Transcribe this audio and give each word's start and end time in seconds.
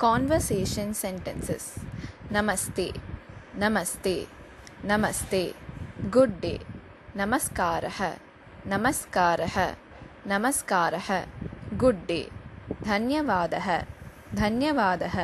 Conversation 0.00 0.94
sentences 0.94 1.78
Namaste, 2.30 2.98
Namaste, 3.58 4.26
Namaste. 4.82 5.52
Good 6.10 6.40
day. 6.40 6.58
Namaskaraha, 7.14 8.18
Namaskaraha, 8.66 9.74
Namaskaraha. 10.26 11.26
Good 11.76 12.06
day. 12.06 12.30
धन्यवादः 12.88 13.68
धन्यवादः 14.40 15.16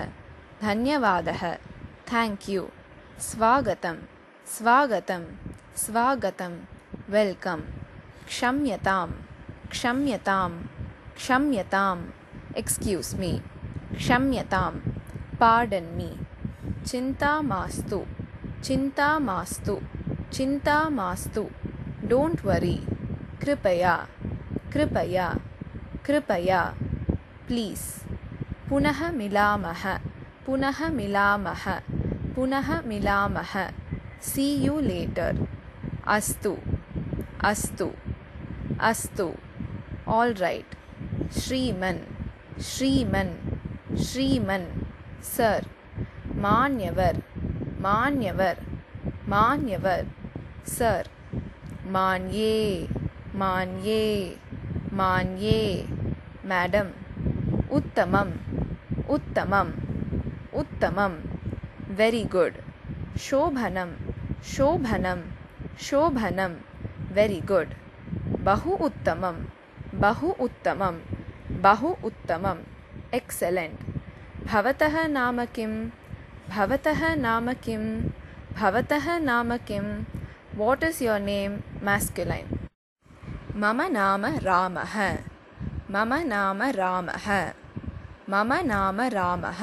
धन्यवादः 0.63 1.43
thank 2.13 2.49
you 2.51 2.69
स्वागतं 3.31 3.97
स्वागतं 4.59 5.25
स्वागतं 5.87 6.61
वेल्कम् 7.17 7.63
क्षम्यतां 8.29 9.09
क्षम्यतां 9.73 10.51
क्षम्यताम् 11.17 12.09
एक्स्क्यूस् 12.63 13.15
मी 13.21 13.33
क्षम्यतां। 13.95 14.71
पार्डन् 15.41 15.97
मी। 15.97 16.17
चिन्ता 16.87 17.43
मास्तु। 17.43 18.07
चिन्ता 18.65 19.19
मास्तु। 19.19 19.81
चिन्ता 20.33 20.89
मास्तु। 20.89 21.47
Don't 22.05 22.45
worry. 22.45 22.87
कृपया। 23.43 24.07
कृपया। 24.73 25.37
कृपया। 26.07 26.75
प्लीस्। 27.49 28.05
पुनः 28.69 29.13
मिलामः। 29.13 29.99
पुनः 30.47 30.89
मिलामः। 30.89 31.81
पुनः 32.37 32.81
मिलामः। 32.81 33.71
See 34.23 34.57
you 34.57 34.81
later. 34.81 35.37
अस्तु। 36.09 36.57
अस्तु। 37.45 37.91
अस्तु। 38.81 39.33
All 40.09 40.35
right. 40.35 40.75
श्रीमन्। 41.39 41.99
श्रीमन्। 42.61 43.56
श्रीमन् 44.05 44.65
सर् 45.25 45.65
मान्यवर् 46.41 47.21
मान्यवर् 47.83 48.59
मान्यवर् 49.29 50.11
सर् 50.71 51.09
मान्ये 51.95 52.59
मान्ये 53.43 54.05
मान्ये 55.01 55.63
मैडम 56.53 56.91
उत्तमम् 57.77 58.33
उत्तमम् 59.17 59.73
उत्तमं 60.61 61.19
वेरी 61.99 62.23
गुड 62.37 62.61
शोभनं 63.29 63.97
शोभनं 64.55 65.27
शोभनं 65.89 66.61
वेरी 67.17 67.41
गुड 67.53 67.75
बहु 68.45 68.77
उत्तमं 68.87 69.45
बहु 70.01 70.35
उत्तमं 70.47 71.01
बहु 71.63 71.97
उत्तमम् 72.09 72.65
एक्सेलेण्ट् 73.15 73.83
भवतः 74.47 75.07
नाम 75.07 75.45
किं 75.57 75.69
भवतः 76.51 77.03
नाम 77.15 77.53
किं 77.65 77.79
भवतः 78.61 79.07
नाम 79.19 79.57
किं 79.69 79.83
what 80.59 80.85
is 80.85 81.03
your 81.03 81.21
name 81.21 81.55
masculine 81.87 82.51
मम 83.63 83.83
नाम 83.93 84.27
रामः 84.49 84.97
मम 85.91 86.15
नाम 86.33 86.63
रामः 86.81 87.29
मम 88.31 88.53
नाम 88.73 89.01
रामः 89.17 89.63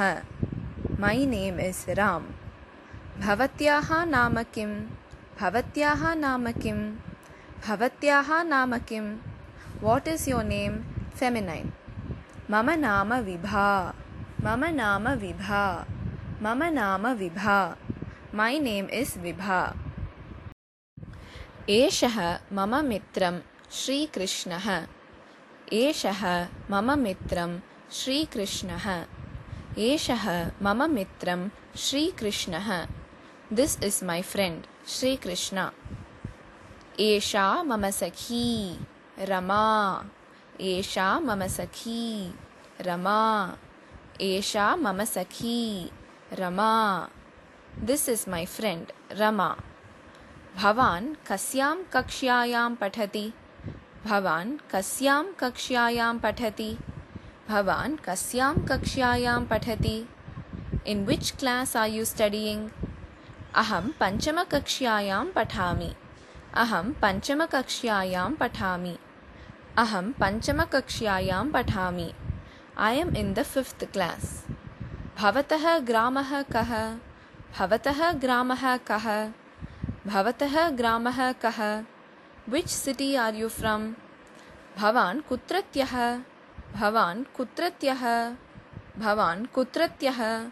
मै 1.01 1.17
नेम् 1.35 1.59
इस् 1.67 1.87
राम् 1.99 2.31
भवत्याः 3.21 3.93
नाम 4.15 4.41
किं 4.55 4.71
भवत्याः 5.41 6.13
नाम 6.15 6.51
किं 6.63 6.79
भवत्याः 7.67 8.41
नाम 8.43 8.77
किं 8.89 9.05
what 9.83 10.07
is 10.07 10.29
your 10.29 10.51
name 10.55 10.83
feminine 11.19 11.82
मम 12.51 12.69
नाम 12.69 13.13
विभा। 13.13 13.95
मम 14.43 14.65
नाम 14.65 15.09
विभा। 15.09 15.85
मम 16.41 16.63
नाम 16.63 17.07
Vibha. 17.07 17.77
My 18.33 18.59
name 18.59 18.89
is 18.89 19.17
Vibha 19.17 19.75
एषः 21.69 22.39
मम 22.53 22.85
मित्रं 22.85 23.39
श्रीकृष्णः। 23.71 24.87
एषः 25.73 26.47
मम 26.71 26.99
मित्रं 26.99 27.59
श्रीकृष्णः। 27.91 29.05
एषः 29.77 30.51
मम 30.61 30.91
मित्रं 30.91 31.49
श्रीकृष्णः। 31.75 32.87
This 33.53 33.83
is 33.83 34.03
my 34.03 34.21
friend 34.21 34.87
Shrikrishna. 34.87 35.69
एषा 36.99 37.63
मम 37.63 37.89
सखी, 37.89 38.79
रमा। 39.19 40.03
एषा 40.61 41.19
मम 41.19 41.47
सखी, 41.47 42.33
रमा। 42.81 43.53
एषा 44.21 44.75
मम 44.75 45.03
सखी, 45.03 45.91
Rama. 46.33 47.09
This 47.79 48.09
is 48.09 48.29
my 48.29 48.45
friend 48.45 49.19
Rama. 49.19 49.57
भवान् 50.55 51.15
कस्यां 51.27 51.77
कक्ष्यायां 51.93 52.75
पठति? 52.75 53.33
भवान् 54.05 54.57
कस्यां 54.71 55.25
कक्ष्यायां 55.39 56.19
पठति? 56.19 56.77
भवान् 57.49 57.97
कस्यां 57.97 58.55
कक्ष्यायां 58.55 59.45
पठति? 59.45 60.09
In 60.87 61.05
which 61.05 61.37
class 61.37 61.77
are 61.77 61.89
you 61.89 62.05
studying 62.05 62.69
अहं 63.55 63.89
पञ्चमकक्ष्यायां 63.89 65.31
पठामि। 65.31 65.95
अहं 66.53 66.93
पञ्चमकक्ष्यायां 66.93 68.33
पठामि। 68.33 68.97
अहं 69.77 70.11
पञ्चमकक्ष्यायां 70.11 71.51
पठामि। 71.51 72.13
I 72.79 72.95
am 72.95 73.17
in 73.17 73.33
the 73.33 73.43
fifth 73.43 73.83
class 73.83 74.51
भवतः 75.19 75.79
ग्रामः 75.79 76.41
कः? 76.41 76.95
भवतः 77.59 78.11
ग्रामः 78.11 78.77
कः? 78.77 79.31
भवतः 80.07 80.69
ग्रामः 80.69 81.31
कः? 81.31 81.83
सिटी 82.67 83.15
आर् 83.15 83.35
यु 83.35 83.49
फ्रम् 83.49 83.93
भवान् 84.77 85.21
कुत्रत्यः? 85.21 86.17
भवान् 86.73 87.23
कुत्रत्यः? 87.35 88.03
कुत्रत्यः? 89.45 90.47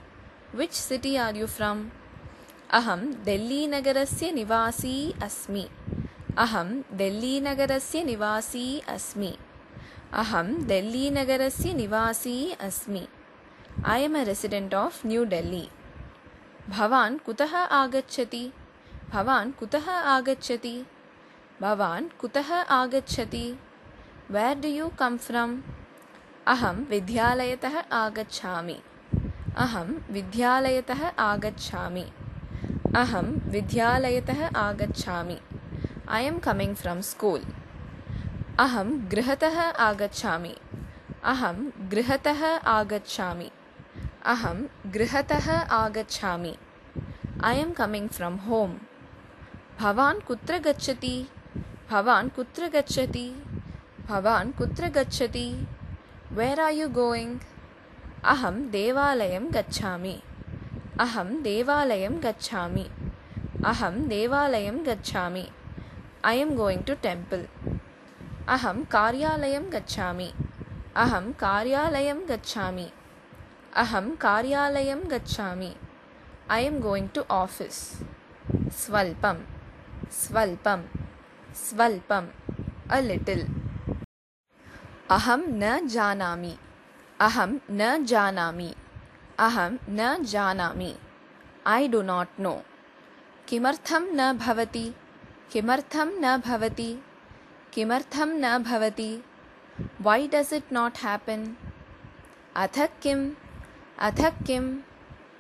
सिटी 0.73 1.15
आर् 1.15 1.37
यु 1.37 1.47
निवासी 4.31 5.13
अस्मि। 5.23 5.69
अहं 6.37 6.81
देल्लीनगरस्य 6.91 8.03
निवासी 8.03 8.79
अस्मि। 8.79 9.37
अहं 10.13 10.67
देल्लीनगरस्य 10.67 11.73
निवासी 11.73 12.51
अस्मि। 12.51 13.07
I 13.87 13.99
am 13.99 14.15
a 14.15 14.23
resident 14.23 14.73
of 14.73 15.05
New 15.05 15.25
Delhi 15.25 15.69
भवान् 16.69 17.17
कुतः 17.17 17.57
आगच्छति? 17.57 18.53
भवान् 19.09 19.51
कुतः 19.51 19.91
आगच्छति? 19.91 20.85
भवान् 21.61 22.07
कुतः 22.19 22.53
आगच्छति? 22.53 23.59
Where 24.31 24.61
do 24.61 24.67
you 24.67 24.87
come 24.87 25.17
from 25.17 25.61
अहं 26.47 26.75
विद्यालयतः 26.75 27.79
आगच्छामि। 27.91 28.81
अहं 29.57 29.99
विद्यालयतः 30.09 31.07
आगच्छामि। 31.19 32.11
अहं 32.95 33.49
विद्यालयतः 33.49 34.57
आगच्छामि। 34.57 35.39
I 36.15 36.21
am 36.27 36.39
coming 36.45 36.75
from 36.75 37.01
school 37.09 37.43
अहं 38.59 38.87
गृहतः 39.11 39.57
आगच्छामि 39.87 40.55
अहं 41.31 41.59
गृहतः 41.91 42.41
आगच्छामि 42.71 43.49
अहं 44.33 44.57
गृहतः 44.95 45.47
आगच्छामि 45.77 46.53
I 47.49 47.53
am 47.61 47.73
coming 47.79 48.11
from 48.17 48.39
home 48.47 48.73
भवान् 49.79 50.19
कुत्र 50.27 50.57
गच्छति 50.67 51.15
भवान् 51.91 52.29
कुत्र 52.39 52.69
गच्छति 52.75 53.27
भवान् 54.09 54.51
कुत्र 54.59 54.89
गच्छति 54.97 55.47
वेर् 56.39 56.59
आर् 56.65 56.75
यु 56.79 56.89
गोयिङ्ग् 56.99 57.47
अहं 58.33 58.61
देवालयं 58.77 59.49
गच्छामि 59.55 60.15
अहं 61.05 61.33
देवालयं 61.49 62.19
गच्छामि 62.27 62.85
अहं 63.71 64.07
देवालयं 64.13 64.85
गच्छामि 64.91 65.47
I 66.30 66.34
am 66.42 66.54
going 66.60 66.86
to 66.86 66.94
temple 67.06 67.44
अहं 68.54 68.78
कार्यालयं 68.94 69.64
गच्छामि 69.74 70.28
अहं 71.04 71.26
कार्यालयं 71.44 72.20
गच्छामि 72.30 72.88
अहं 73.82 74.08
कार्यालयं 74.24 75.02
गच्छामि 75.12 75.72
I 76.56 76.60
am 76.66 76.80
going 76.86 77.12
to 77.14 77.22
office 77.40 77.80
स्वल्पं 78.80 79.38
स्वल्पं 80.20 80.82
स्वल्पम् 81.64 82.28
अ 82.96 83.00
लिटिल् 83.08 83.44
अहं 85.16 85.42
न 85.62 85.86
जानामि 85.94 86.54
अहं 87.26 87.58
न 87.80 88.04
जानामि 88.12 88.70
अहं 89.46 89.78
न 89.98 90.24
जानामि 90.34 90.92
ऐ 91.74 91.86
डु 91.92 92.02
नाट् 92.10 92.40
नो 92.46 92.54
किमर्थं 93.48 94.08
न 94.18 94.32
भवति 94.44 94.86
किमर्थं 95.51 96.21
न 96.21 96.37
भवति? 96.37 97.03
किमर्थं 97.73 98.25
न 98.25 98.63
भवति? 98.63 99.23
Why 100.01 100.27
does 100.27 100.53
it 100.53 100.73
not 100.73 100.97
happen 100.97 101.55
अथ 102.55 102.89
किम्? 103.01 103.31
अथ 103.99 104.45
किम्? 104.45 104.81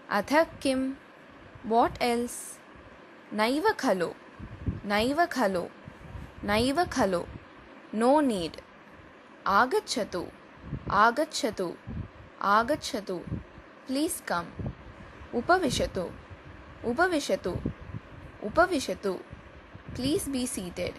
अथ 0.09 0.59
किं 0.59 0.93
वाट् 1.65 2.01
एल्स् 2.01 2.59
नैव 3.33 3.71
खलु। 3.71 4.09
नैव 4.85 5.25
खलु। 5.25 5.63
नैव 6.43 6.85
खलु। 6.85 7.23
नो 7.93 8.21
नीड् 8.21 8.61
आगच्छतु। 9.47 10.27
आगच्छतु। 10.91 11.73
आगच्छतु। 12.41 13.17
प्लीस् 13.87 14.21
कम् 14.21 14.67
उपविशतु। 15.35 16.11
उपविशतु। 16.85 17.57
उपविशतु। 18.43 19.19
प्लीस् 19.95 20.27
बी 20.33 20.45
सीटेड् 20.47 20.97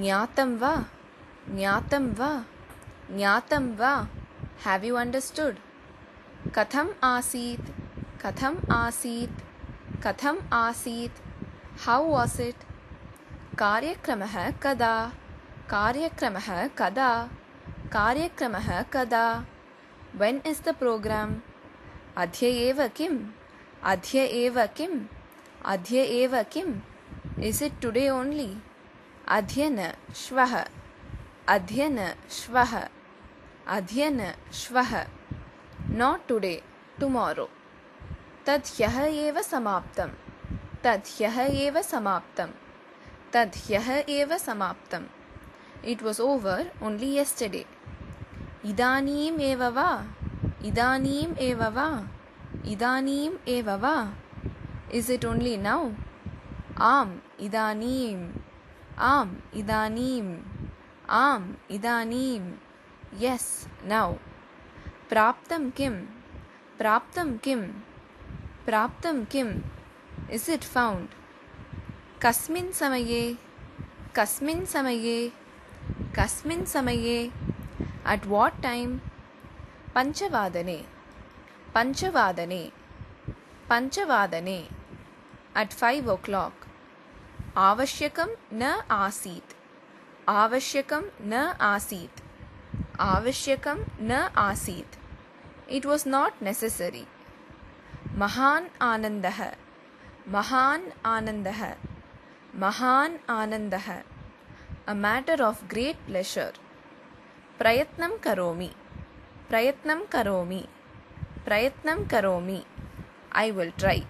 ज्ञातं 0.00 0.50
वा 0.58 0.72
ज्ञातं 1.54 2.04
वा 2.18 2.30
ज्ञातं 3.16 3.64
वा 3.78 3.92
हेव् 4.64 4.84
यु 4.86 4.94
अण्डर्स्टुड् 5.02 5.56
कथम् 6.56 6.90
आसीत् 7.04 7.70
कथम् 8.24 8.58
आसीत् 8.72 9.40
कथम् 10.04 10.38
आसीत् 10.60 11.18
हौ 11.86 12.02
वास् 12.12 12.38
इट् 12.40 12.62
कार्यक्रमः 13.62 14.36
कदा 14.64 14.94
कार्यक्रमः 15.70 16.48
कदा 16.80 17.10
कार्यक्रमः 17.96 18.70
कदा 18.94 19.24
वेन् 20.20 20.40
इस् 20.50 20.62
द 20.68 20.74
प्रोग्राम् 20.82 21.34
अद्य 22.24 22.52
एव 22.68 22.86
किम् 23.00 23.18
अद्य 23.94 24.24
एव 24.44 24.64
किम् 24.76 24.96
अद्य 25.74 26.04
एव 26.20 26.42
किम् 26.52 26.72
इस् 27.46 27.62
इट् 27.62 27.80
टुडे 27.82 28.08
ओन्ली 28.10 28.50
अद्य 29.36 29.68
न 29.70 29.90
श्वः 30.16 30.54
अद्य 31.54 31.88
न 31.88 32.08
श्वः 32.36 32.72
अद्य 33.76 34.08
न 34.10 34.32
श्वः 34.60 34.94
नाट् 35.98 36.26
टुडे 36.28 36.54
टुमारो 37.00 37.48
तद् 38.46 38.72
ह्यः 38.76 38.98
एव 39.04 39.40
समाप्तं 39.42 40.10
तद् 40.84 41.12
ह्यः 41.16 41.38
एव 41.66 41.80
समाप्तं 41.82 42.50
तद् 43.32 43.56
ह्यः 43.66 43.88
एव 44.16 44.36
समाप्तम् 44.46 45.06
it 45.90 46.02
was 46.02 46.20
over 46.20 46.66
only 46.86 47.14
yesterday 47.18 47.64
इदानीम् 48.70 49.40
एव 49.50 49.62
वा 49.78 49.90
इदानीम् 50.70 51.38
एव 51.48 51.62
वा 51.78 51.88
इदानीम् 52.72 53.38
एव 53.56 53.70
वा 53.84 53.96
इस् 54.98 55.10
इट् 55.10 55.24
ओन्ली 55.24 55.56
नौ 55.68 55.80
आम् 56.86 57.12
इदानीम् 57.44 58.20
आम् 59.02 59.30
इदानीम् 59.58 60.28
आम् 61.10 61.46
इदानीं 61.74 62.42
यस् 63.20 63.48
नौ 63.90 64.12
प्राप्तं 65.10 65.68
किं 65.78 65.90
प्राप्तं 66.78 67.36
किं 67.44 67.60
प्राप्तं 68.66 69.24
किम् 69.32 69.50
इस् 70.36 70.48
इट् 70.56 70.64
फौण्ड् 70.74 71.08
कस्मिन् 72.26 72.70
समये 72.80 73.24
कस्मिन् 74.18 74.64
समये 74.74 75.18
कस्मिन् 76.18 76.64
समये 76.74 77.18
अट् 78.12 78.26
वाट् 78.34 78.62
टैम् 78.62 78.98
पञ्चवादने 79.96 80.80
पञ्चवादने 81.74 82.62
पञ्चवादने 83.70 84.58
अट् 85.56 85.72
फैव् 85.72 86.10
ओ 86.10 86.16
क्लाक् 86.24 86.67
आवश्यकं 87.58 88.28
न 88.52 88.62
आसीत्। 88.90 89.54
आवश्यकं 90.28 91.02
न 91.20 91.32
आसीत्। 91.60 92.22
आवश्यकं 93.00 93.78
न 94.00 94.12
आसीत्। 94.36 94.98
इट् 95.70 95.86
वास् 95.86 96.08
नाट् 96.08 96.42
नेसेसरि 96.42 97.06
महान् 98.14 98.68
आनन्दः। 98.82 99.54
महान् 100.28 101.06
आनन्दः। 101.06 101.74
महान् 102.54 103.18
आनन्दः। 103.30 104.02
A 104.88 104.94
matter 104.94 105.40
of 105.40 105.64
great 105.64 106.06
pleasure 106.06 106.56
प्रयत्नं 107.58 108.18
करोमि। 108.18 108.74
प्रयत्नं 109.48 110.04
करोमि। 110.04 110.68
प्रयत्नं 111.44 112.04
करोमि। 112.04 112.64
ऐ 113.36 113.50
विल् 113.50 113.70
ट्रै 113.70 114.00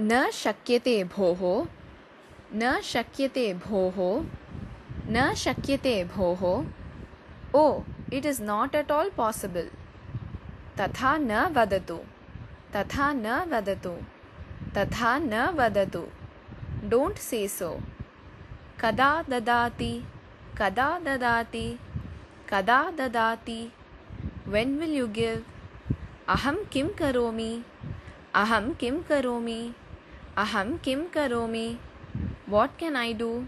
न 0.00 0.30
शक्यते 0.30 1.04
भोः, 1.04 1.66
न 2.54 2.80
शक्यते 2.80 3.54
भोः, 3.54 4.24
न 5.08 5.34
शक्यते 5.34 6.04
भोः, 6.04 6.66
ओ 7.54 7.82
it 8.12 8.26
is 8.26 8.40
not 8.40 8.76
at 8.76 8.92
all 8.92 9.10
possible 9.10 9.68
तथा 10.80 11.16
न 11.16 11.32
वदतु, 11.32 11.96
तथा 12.76 13.12
न 13.12 13.26
वदतु, 13.26 13.96
तथा 14.76 15.18
न 15.18 15.46
वदतु। 15.48 16.06
डोण्ट् 16.84 17.18
से 17.18 17.48
सो 17.48 17.80
कदा 18.80 19.24
ददाति 19.28 20.04
कदा 20.58 20.98
ददाति 20.98 21.78
कदा 22.48 22.90
ददाति? 22.90 23.72
वेन् 24.48 24.78
विल् 24.78 24.94
यु 24.94 25.08
गिव् 25.08 25.40
अहं 26.28 26.64
किं 26.64 26.88
करोमि? 26.88 27.64
अहं 28.34 28.74
किं 28.74 29.02
करोमि? 29.02 29.74
अहं 30.36 30.78
किं 30.78 31.04
करोमि? 31.04 31.78
वाट् 32.48 32.78
केन् 32.78 32.96
ऐ 32.96 33.12
डू 33.12 33.44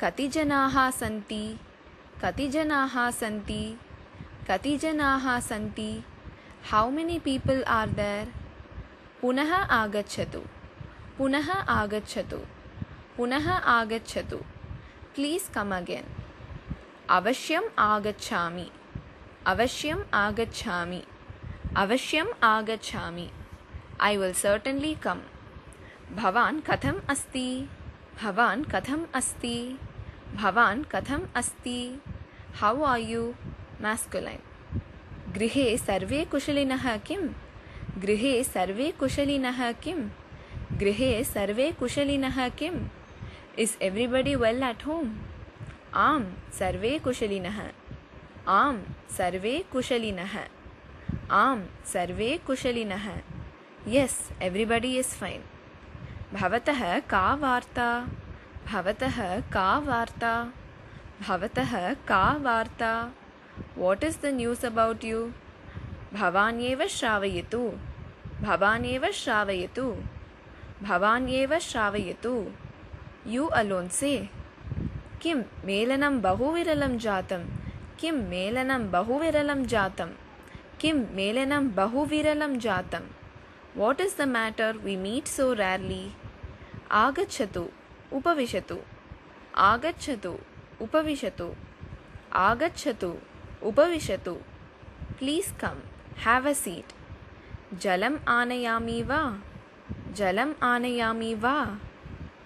कति 0.00 0.28
जनाः 0.28 0.90
सन्ति। 0.90 1.58
कति 2.24 2.48
जनाः 2.48 3.10
सन्ति। 3.10 3.80
कति 4.48 4.76
जनाः 4.76 5.40
सन्ति। 5.40 6.04
How 6.72 6.90
many 6.90 7.18
people 7.18 7.62
are 7.62 7.90
there 7.90 8.28
पुनः 9.20 9.54
आगच्छतु। 9.54 10.38
पुनः 11.18 11.52
आगच्छतु। 11.52 12.38
पुनः 13.16 13.52
आगच्छतु। 13.52 14.36
प्लीस् 15.14 15.50
कम् 15.50 15.72
अगेन् 15.72 16.22
अवश्यम् 17.10 17.68
आगच्छामि। 17.78 18.70
अवश्यम् 19.46 20.04
आगच्छामि। 20.14 21.02
अवश्यम् 21.76 22.44
आगच्छामि। 22.44 23.30
ऐ 24.02 24.16
विल् 24.16 24.32
सर्टन्लि 24.32 24.94
कम् 24.94 25.39
भवान् 26.16 26.60
कथम् 26.60 27.00
अस्ति? 27.10 27.68
भवान् 28.22 28.64
कथम् 28.64 29.06
अस्ति? 29.14 29.78
भवान् 30.34 30.84
कथम् 30.84 31.26
अस्ति? 31.34 32.00
हौ 32.62 32.82
आर् 32.82 33.00
यू 33.00 33.34
मास्कुलैन् 33.82 34.78
गृहे 35.32 35.78
सर्वे 35.78 36.24
कुशलिनः 36.24 36.96
किं 36.96 37.28
गृहे 37.98 38.44
सर्वे 38.44 38.90
कुशलिनः 38.90 39.72
किं 39.72 40.08
गृहे 40.78 41.24
सर्वे 41.24 41.72
कुशलिनः 41.72 42.48
किम्? 42.48 42.88
Is 43.58 43.82
everybody 43.82 44.34
well 44.34 44.62
at 44.62 44.86
home 44.86 45.18
आम्, 45.94 46.52
सर्वे 46.52 46.98
कुशलिनः। 46.98 47.60
आम्, 48.48 48.82
सर्वे 49.10 49.64
कुशलिनः। 49.72 50.38
आम्, 51.30 51.64
सर्वे 51.86 52.40
कुशलिनः। 52.46 53.18
यस् 53.88 54.42
एव्रिबडि 54.42 54.98
इस् 54.98 55.14
फैन् 55.14 55.59
भवतः 56.34 56.98
का 56.98 57.34
वार्ता? 57.34 58.08
भवतः 58.72 59.40
का 59.40 59.78
वार्ता? 59.78 60.52
भवतः 61.28 61.94
का 61.94 62.36
वार्ता? 62.36 63.12
What 63.78 64.04
is 64.04 64.22
the 64.22 64.26
news 64.26 64.64
about 64.64 65.04
you 65.04 65.32
भवान् 66.12 66.60
एव 66.60 66.86
श्रावयतु। 66.86 67.72
भवान् 68.40 68.86
एव 68.86 69.10
श्रावयतु। 69.10 69.96
भवान् 70.82 71.28
एव 71.28 71.58
श्रावयतु। 71.58 72.52
यू 73.26 73.46
अलोन् 73.46 73.88
से 73.88 74.28
किं 75.22 75.36
मेलनं 75.64 76.20
बहु 76.20 76.52
विरलं 76.52 76.98
जातं? 76.98 77.44
किं 77.98 78.12
मेलनं 78.12 78.90
बहु 78.90 79.18
विरलं 79.18 79.66
जातं? 79.66 80.08
किं 80.80 80.94
मेलनं 80.94 81.74
बहु 81.74 82.04
विरलं 82.04 82.58
जातं? 82.58 83.00
What 83.76 84.00
is 84.00 84.18
the 84.18 84.22
matter 84.22 84.76
we 84.76 84.96
meet 84.96 85.28
so 85.28 85.52
rarely 85.52 86.12
आगच्छतु, 86.92 87.68
उपविशतु। 88.12 88.78
आगच्छतु 89.56 90.38
उपविशतु। 90.80 91.54
आगच्छतु, 92.32 93.18
उपविशतु। 93.62 94.34
Please 95.18 95.60
come 95.60 95.80
have 96.18 96.46
a 96.46 96.52
seat 96.52 96.92
जलम् 97.74 98.18
आनयामि 98.28 99.02
वा? 99.02 99.40
जलम् 100.12 100.54
आनयामि 100.62 101.34
वा? 101.34 101.78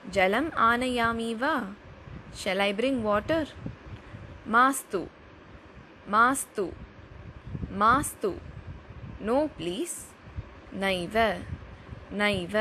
जलम् 0.08 0.50
आनयामि 0.50 1.34
वा? 1.34 1.74
शेल् 2.36 2.60
ऐ 2.60 2.72
ब्रिङ्ग् 2.72 3.04
वाटर् 3.04 3.48
मास्तु। 4.48 5.06
मास्तु। 6.08 6.72
मास्तु। 7.70 8.34
नो 9.22 9.46
प्लीस् 9.46 10.14
नैव। 10.74 11.44
नैव। 12.12 12.56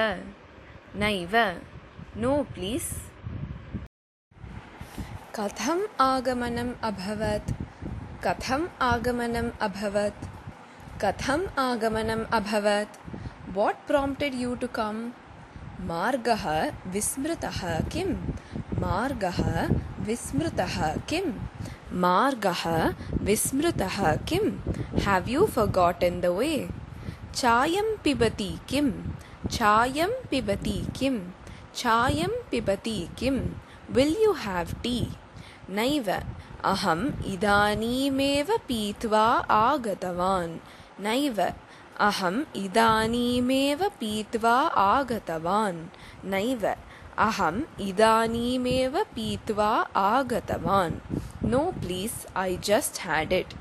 नैव। 0.95 1.61
नो 2.17 2.31
प्लीस् 2.43 2.89
कथम् 5.35 5.79
आगमनम् 6.01 6.73
अभवत्। 6.83 7.53
कथम् 8.25 8.67
आगमनम् 8.81 9.49
अभवत्। 9.61 10.27
कथम् 11.03 11.47
आगमनम् 11.59 12.25
अभवत्। 12.33 12.99
What 13.55 13.87
prompted 13.87 14.35
you 14.35 14.55
to 14.55 14.67
come 14.67 15.01
मार्गः 15.87 16.45
विस्मृतः 16.87 17.81
किं 17.89 18.09
मार्गः 18.79 19.41
विस्मृतः 19.99 20.95
किं 21.09 21.27
मार्गः 21.99 22.63
विस्मृतः 23.21 24.15
किं 24.15 24.45
have 25.01 25.29
you 25.29 25.45
forgotten 25.45 26.21
the 26.21 26.25
way 26.25 26.69
चायं 27.35 27.97
पिबति 28.03 28.57
किं 28.69 28.91
चायं 29.47 30.11
पिबति 30.31 30.81
किं 30.97 31.19
चायं 31.75 32.29
पिबति 32.51 33.07
किं 33.17 33.39
विल् 33.91 34.23
यु 34.23 34.33
हेव् 34.33 34.81
टी 34.83 35.07
नैव 35.69 36.11
अहम् 36.63 37.25
इदानीमेव 37.25 38.47
पीत्वा 38.57 39.23
आगतवान्। 39.51 40.57
नैव 40.99 41.41
अहम् 41.99 42.43
इदानीमेव 42.55 43.83
पीत्वा 43.83 44.53
आगतवान्। 44.67 45.85
नैव 46.25 46.75
अहम् 47.17 47.81
इदानीमेव 47.81 49.03
पीत्वा 49.03 49.69
आगतवान्। 49.95 51.19
No 51.43 51.59
please 51.59 52.37
I 52.37 52.57
just 52.57 53.01
had 53.01 53.33
it 53.33 53.53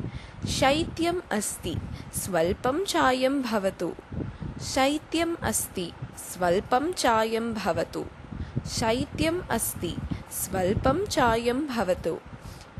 शैत्यम् 0.46 1.20
अस्ति 1.30 1.76
स्वल्पं 2.14 2.84
चायं 2.84 3.42
भवतु 3.42 3.92
शैत्यम् 4.62 5.36
अस्ति, 5.42 5.92
स्वल्पं 6.16 6.92
चायं 6.92 7.54
भवतु। 7.54 8.04
शैत्यम् 8.66 9.42
अस्ति, 9.50 9.96
स्वल्पं 10.30 11.06
चायं 11.06 11.66
भवतु। 11.66 12.18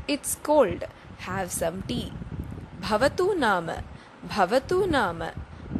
It's 0.09 0.35
cold 0.35 0.83
have 1.21 1.49
some 1.49 1.81
tea 1.81 2.11
भवतु 2.79 3.33
नाम 3.33 3.67
भवतु 4.27 4.85
नाम 4.85 5.19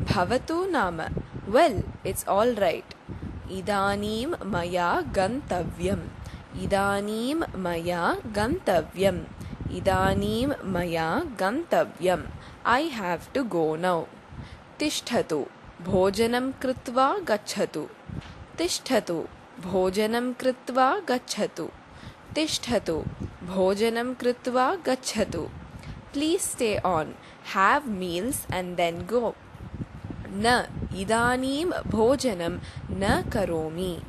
भवतु 0.03 0.65
नाम। 0.65 1.01
वेल् 1.47 2.07
इट्स् 2.07 2.29
आल् 2.29 2.55
रैट् 2.55 2.93
इदानीं 3.51 4.25
मया 4.45 5.01
गन्तव्यम्। 5.01 6.01
इदानीं 6.63 7.35
मया 7.55 8.15
गन्तव्यम्। 8.35 9.19
इदानीं 9.71 10.47
मया 10.63 11.23
गन्तव्यम्। 11.39 12.23
ऐ 12.67 12.83
हेव् 12.83 13.33
टु 13.33 13.43
गो 13.43 13.75
नौ 13.75 14.07
तिष्ठतु। 14.79 15.45
भोजनं 15.85 16.51
कृत्वा 16.51 17.17
गच्छतु। 17.29 17.87
तिष्ठतु। 18.57 19.25
भोजनं 19.63 20.33
कृत्वा 20.33 21.01
गच्छतु। 21.09 21.69
तिष्ठतु। 22.35 23.03
भोजनं 23.47 24.13
कृत्वा 24.13 24.75
गच्छतु। 24.87 25.41
Please 26.13 26.51
stay 26.51 26.75
on 26.75 27.11
have 27.55 27.89
meals 27.89 28.53
and 28.53 28.77
then 28.77 29.07
go 29.07 29.35
न 30.29 30.63
इदानीं 30.95 31.65
भोजनं 31.65 32.59
न 32.91 33.29
करोमि। 33.33 34.01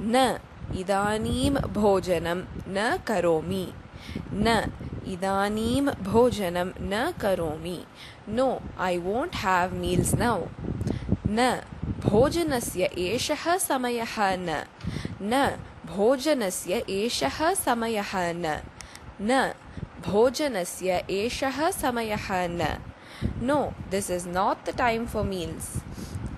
न 0.00 0.38
इदानीं 0.78 1.50
भोजनं 1.50 2.42
न 2.68 2.98
करोमि। 3.06 3.72
न 4.32 4.72
इदानीं 5.06 5.86
भोजनं 5.86 6.70
न 6.80 7.12
करोमि। 7.20 7.84
No 8.28 8.60
I 8.80 8.96
won't 8.96 9.36
have 9.36 9.72
meals 9.72 10.14
now 10.14 10.46
न, 11.30 11.62
भोजनस्य 12.06 12.82
एषः 12.82 13.56
समयः 13.56 14.20
न। 14.20 14.64
न, 15.22 15.56
भोजनस्य 15.86 16.84
एषः 16.90 17.54
समयः 17.54 18.10
न। 18.14 18.60
न, 19.22 19.54
भोजनस्य 20.08 21.06
एषः 21.10 21.70
समयः 21.70 22.28
न। 22.30 22.78
No 23.42 23.72
this 23.90 24.10
is 24.10 24.26
not 24.26 24.70
the 24.70 24.76
time 24.76 25.06
for 25.06 25.26
meals 25.26 25.80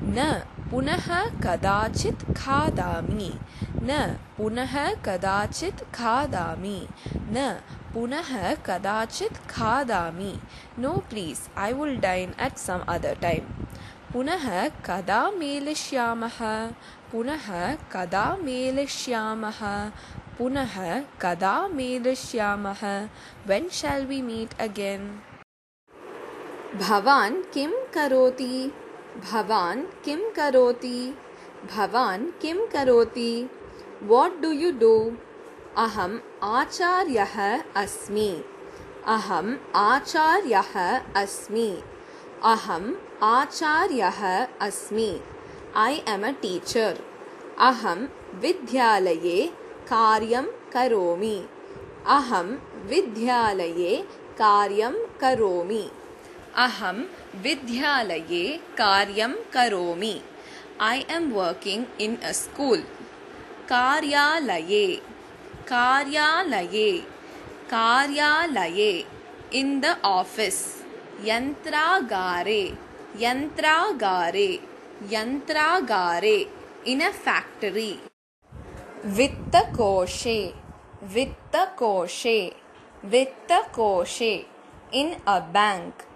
न, 0.03 0.45
पुनः 0.71 1.25
कदाचित् 1.25 2.37
खादामि। 2.37 3.39
न, 3.83 4.19
पुनः 4.37 4.95
कदाचित् 4.95 5.95
खादामि। 5.95 6.87
न, 7.17 7.61
पुनः 7.95 8.55
कदाचित् 8.55 9.49
खादामि। 9.49 10.41
No 10.79 10.91
please 10.91 11.59
I 11.59 11.73
will 11.73 11.97
dine 11.97 12.41
at 12.41 12.59
some 12.59 12.81
other 12.89 13.15
time 13.15 13.60
पुनः 14.13 14.69
कदा 14.69 15.31
मेलिष्यामः? 15.31 16.67
पुनः 17.13 17.75
कदा 17.75 18.37
मेलिष्यामः? 18.37 19.89
पुनः 20.39 21.01
कदा 21.01 21.69
मेलिष्यामः? 21.69 23.09
When 23.47 23.69
shall 23.69 24.07
we 24.07 24.23
meet 24.23 24.61
again 24.61 25.19
भवान् 26.79 27.43
किं 27.43 27.71
करोति? 27.95 28.73
भवान् 29.33 29.83
किं 30.05 30.31
करोति? 30.31 31.19
भवान् 31.77 32.27
किं 32.27 32.67
करोति? 32.67 33.51
वाट् 34.03 34.43
डु 34.43 34.51
यु 34.51 34.73
डु 34.73 35.17
अहम् 35.79 36.19
आचार्यः 36.43 37.63
अस्मि। 37.77 38.45
अहम् 39.07 39.57
आचार्यः 39.77 40.99
अस्मि। 41.17 41.83
अहम् 42.45 42.95
आचार्यः 43.23 44.47
अस्मि। 44.61 45.21
ऐ 45.77 45.93
एम् 45.93 46.25
अ 46.25 46.31
टीचर् 46.31 46.99
अहं 47.59 48.09
विद्यालये 48.35 49.47
कार्यं 49.89 50.43
करोमि। 50.43 51.49
अहं 52.07 52.47
विद्यालये 52.87 53.97
कार्यं 54.33 54.93
करोमि। 54.93 55.91
अहं 56.57 57.05
विद्यालये 57.43 58.57
कार्यं 58.57 59.33
करोमि। 59.33 60.23
I 60.83 61.03
am 61.11 61.33
working 61.33 62.03
in 62.03 62.17
a 62.17 62.33
school 62.33 62.83
कार्यालये। 63.69 65.03
कार्यालये। 65.69 66.99
कार्यालये। 67.71 69.07
इन् 69.55 69.81
द 69.81 69.87
आफिस् 70.05 70.80
यन्त्रागारे 71.29 72.63
यन्त्रागारे 73.23 74.49
यन्त्रागारे 75.13 76.37
इन् 76.93 77.03
अ 77.03 77.11
फेक्टरी 77.25 77.93
वित्तकोशे 79.19 80.39
वित्तकोशे 81.15 82.39
वित्तकोशे 83.13 84.35
इन् 85.01 85.15
अ 85.35 85.39
बेङ्क् 85.57 86.07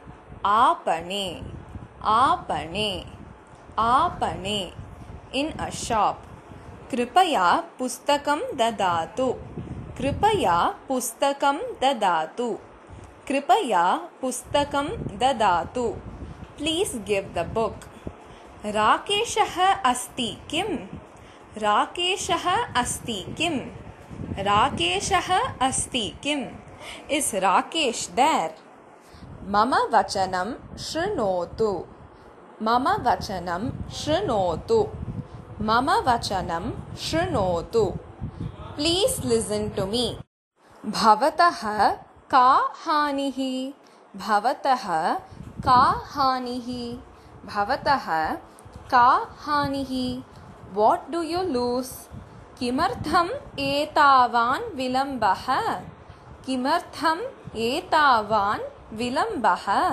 आपणे 0.57 1.27
आपणे 2.19 2.91
आपणे 3.89 4.61
इन् 5.41 5.59
अ 5.67 5.69
शाप् 5.87 6.31
कृपया 6.91 7.47
पुस्तकं 7.79 8.41
ददातु, 8.59 9.27
कृपया 9.99 10.59
पुस्तकं 10.89 11.59
ददातु. 11.83 12.49
कृपया 13.29 14.09
पुस्तकं 14.21 14.89
ददातु। 15.19 15.89
प्लीस् 16.59 16.97
गिव् 16.97 17.35
द 17.35 17.39
बुक् 17.39 17.85
राकेशः 18.67 19.75
अस्ति 19.75 20.39
किम्? 20.51 20.79
राकेशः 21.59 22.65
अस्ति 22.75 23.35
किम्? 23.39 23.61
राकेशः 24.39 25.55
अस्ति 25.63 26.17
किम्? 26.23 26.45
इस् 27.11 27.35
राकेश् 27.35 28.11
देर् 28.11 28.53
मम 29.49 29.75
वचनं 29.75 30.77
शृणोतु। 30.77 31.85
मम 32.63 32.89
वचनं 32.89 33.91
शृणोतु। 33.91 34.89
मम 35.61 35.91
वचनं 35.91 36.97
शृणोतु। 36.97 37.85
प्लीस् 38.77 39.25
लिसन् 39.25 39.71
टु 39.71 39.87
मी 39.87 40.19
भवतः 40.87 41.97
का 42.35 42.73
हानिः 42.85 43.73
भवतः 44.19 45.15
का 45.65 46.05
हानिः 46.07 46.97
भवतः 47.55 48.35
का 48.91 49.27
हानिः 49.39 50.23
वाट् 50.75 51.11
डु 51.11 51.23
यु 51.23 51.43
लूस् 51.43 52.15
किमर्थम् 52.59 53.61
एतावान् 53.61 54.77
विलम्बः? 54.77 55.75
किमर्थम् 56.47 57.57
एतावान् 57.57 58.95
विलम्बः? 58.95 59.91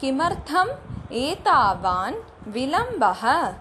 किमर्थम् 0.00 0.70
एतावान् 1.12 2.48
विलम्बः? 2.48 3.52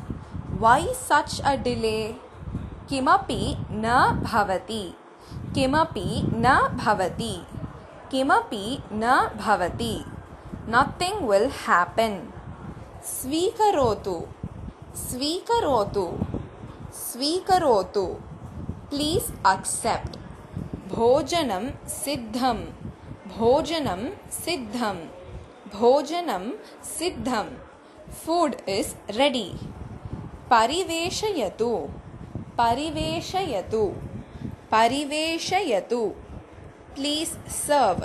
वै 0.49 0.93
सच् 0.93 1.41
अ 1.41 1.55
डिले 1.55 2.15
किमपि 2.89 3.57
न 3.71 4.11
भवति। 4.31 4.97
किमपि 5.55 6.21
न 6.23 6.67
भवति। 6.85 7.47
किमपि 8.11 8.83
न 8.91 9.31
भवति। 9.35 10.05
नथिङ्ग् 10.69 11.29
विल् 11.29 11.49
हेपन् 11.49 12.31
स्वीकरोतु। 13.03 14.21
स्वीकरोतु। 14.95 16.17
स्वीकरोतु। 16.93 18.05
प्लीस् 18.89 19.31
अक्सेप्ट् 19.45 20.17
भोजनं 20.93 21.87
सिद्धं। 21.87 22.57
भोजनं 23.37 24.09
सिद्धं। 24.31 24.97
भोजनं 25.79 26.51
सिद्धं। 26.83 27.47
फूड् 28.25 28.69
इस् 28.69 28.95
रेडी 29.09 29.51
परिवेशयतु। 30.51 31.89
परिवेशयतु। 32.57 33.93
परिवेशयतु। 34.71 36.11
प्लीस् 36.99 37.35
सर्व 37.55 37.99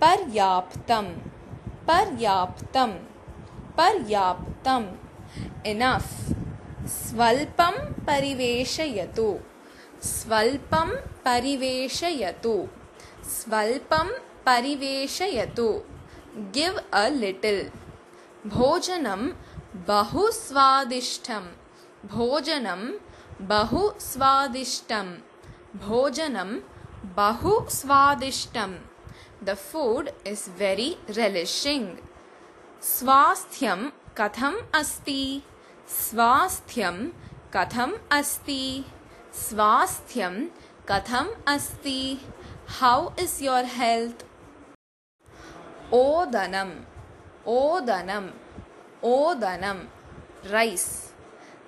पर्याप्तं 0.00 1.06
पर्याप्तं 1.88 2.90
पर्याप्तम् 3.76 4.88
इनफ् 5.70 6.10
स्वल्पं 6.94 7.76
परिवेशयतु 8.08 9.26
स्वल्पं 10.08 10.90
परिवेशयतु 11.26 12.54
स्वल्पं 13.36 14.10
परिवेशयतु 14.48 15.68
गिव् 16.56 16.82
अ 17.02 17.06
लिटिल 17.22 17.60
भोजनम 18.56 19.22
बहु 19.88 20.26
स्वादिष्टं 20.42 21.46
भोजनं 22.16 22.84
बहु 23.54 23.88
स्वादिष्टं 24.10 25.16
भोजनं 25.86 26.52
Bahu 27.02 27.66
Swadishtam. 27.66 28.78
The 29.42 29.56
food 29.56 30.12
is 30.24 30.46
very 30.46 30.98
relishing. 31.16 31.98
Swasthyam 32.80 33.90
Katham 34.14 34.62
Asti. 34.72 35.42
Swasthyam 35.84 37.10
Katham 37.50 37.98
Asti. 38.08 38.84
Swasthyam 39.32 40.50
Katham 40.86 41.30
Asti. 41.44 42.20
How 42.66 43.12
is 43.16 43.42
your 43.42 43.64
health? 43.64 44.22
Odanam. 45.90 46.84
Odanam. 47.44 48.30
Odanam. 49.02 49.88
Rice. 50.48 51.12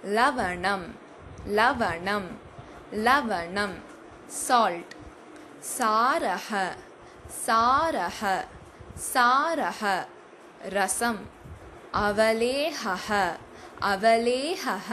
Lavanam. 0.06 0.92
Lavanam. 1.48 2.36
Lavanam. 2.92 3.80
Salt. 4.28 4.94
सारः 5.64 6.48
सारः 7.44 8.20
सारः 9.04 9.80
रसम् 10.74 11.18
अवलेहः 12.00 13.08
अवलेहः 13.92 14.90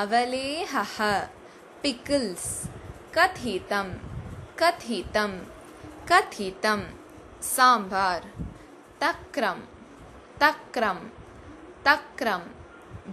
अवलेहः 0.00 0.98
पिकल्स् 1.82 2.46
कथितं 3.16 3.90
कथितं 4.62 5.32
कथितं 6.12 6.86
साम्बार् 7.54 8.30
तक्रं 9.02 9.60
तक्रं 10.42 11.02
तक्रं 11.88 12.46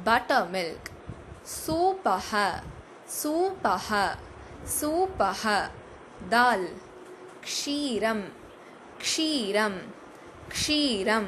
बटर् 0.08 0.52
मिल्क् 0.54 0.94
सूपः 1.56 2.32
सूपः 3.20 3.90
सूपः 4.78 5.44
दाल् 6.24 6.68
क्षीरं 7.44 8.22
क्षीरं 9.00 9.78
क्षीरं 10.50 11.26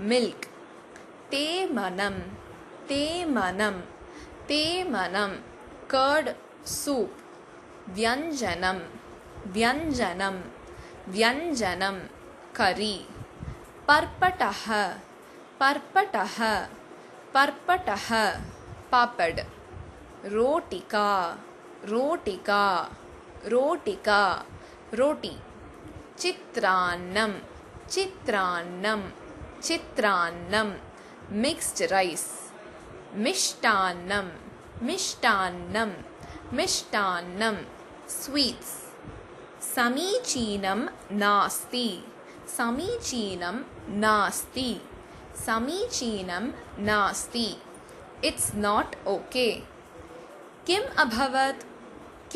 मिल्क् 0.00 0.46
तेमनं 1.30 2.18
तेमनं 2.88 3.80
तेमनं 4.48 5.36
कर्ड् 5.90 6.66
सूप् 6.66 7.20
व्यञ्जनं 7.88 8.78
व्यञ्जनं 9.46 10.40
व्यञ्जनं 11.08 11.98
करी, 12.56 13.08
पर्पटः 13.88 14.88
पर्पटः 15.60 16.66
पर्पटः, 17.34 18.40
पापड, 18.90 19.40
रोटिका 20.24 21.38
रोटिका। 21.84 22.90
रोटिका, 23.46 24.44
रोटी। 24.94 25.36
चित्रान्नं 26.18 27.32
चित्रान्नं 27.88 29.10
चित्रान्नं 29.60 30.76
मिक्स्ड् 31.30 31.92
रैस् 31.92 32.54
मिष्टान्नं 33.14 34.28
मिष्टान्नं 34.82 35.92
मिष्टान्नं 36.52 37.56
स्वीट्स। 38.08 38.92
समीचीनं 39.74 40.86
नास्ति। 41.12 42.04
समीचीनं 42.56 43.56
नास्ति। 43.88 44.80
समीचीनं 45.46 46.52
नास्ति। 46.78 47.62
इट्स 48.24 48.54
नॉट 48.54 49.06
ओके 49.06 49.52
किम् 50.66 50.96
अभवत्? 50.96 51.75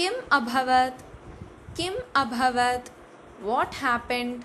किम् 0.01 0.31
अभवत्? 0.33 1.03
किम् 1.77 1.95
अभवत्? 2.17 2.89
वाट् 3.43 3.75
हेपेण्ड् 3.75 4.45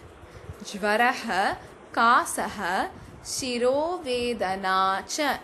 ज्वरः, 0.63 1.53
कासः, 1.93 2.89
शिरोवेदना 3.25 5.05
च। 5.09 5.39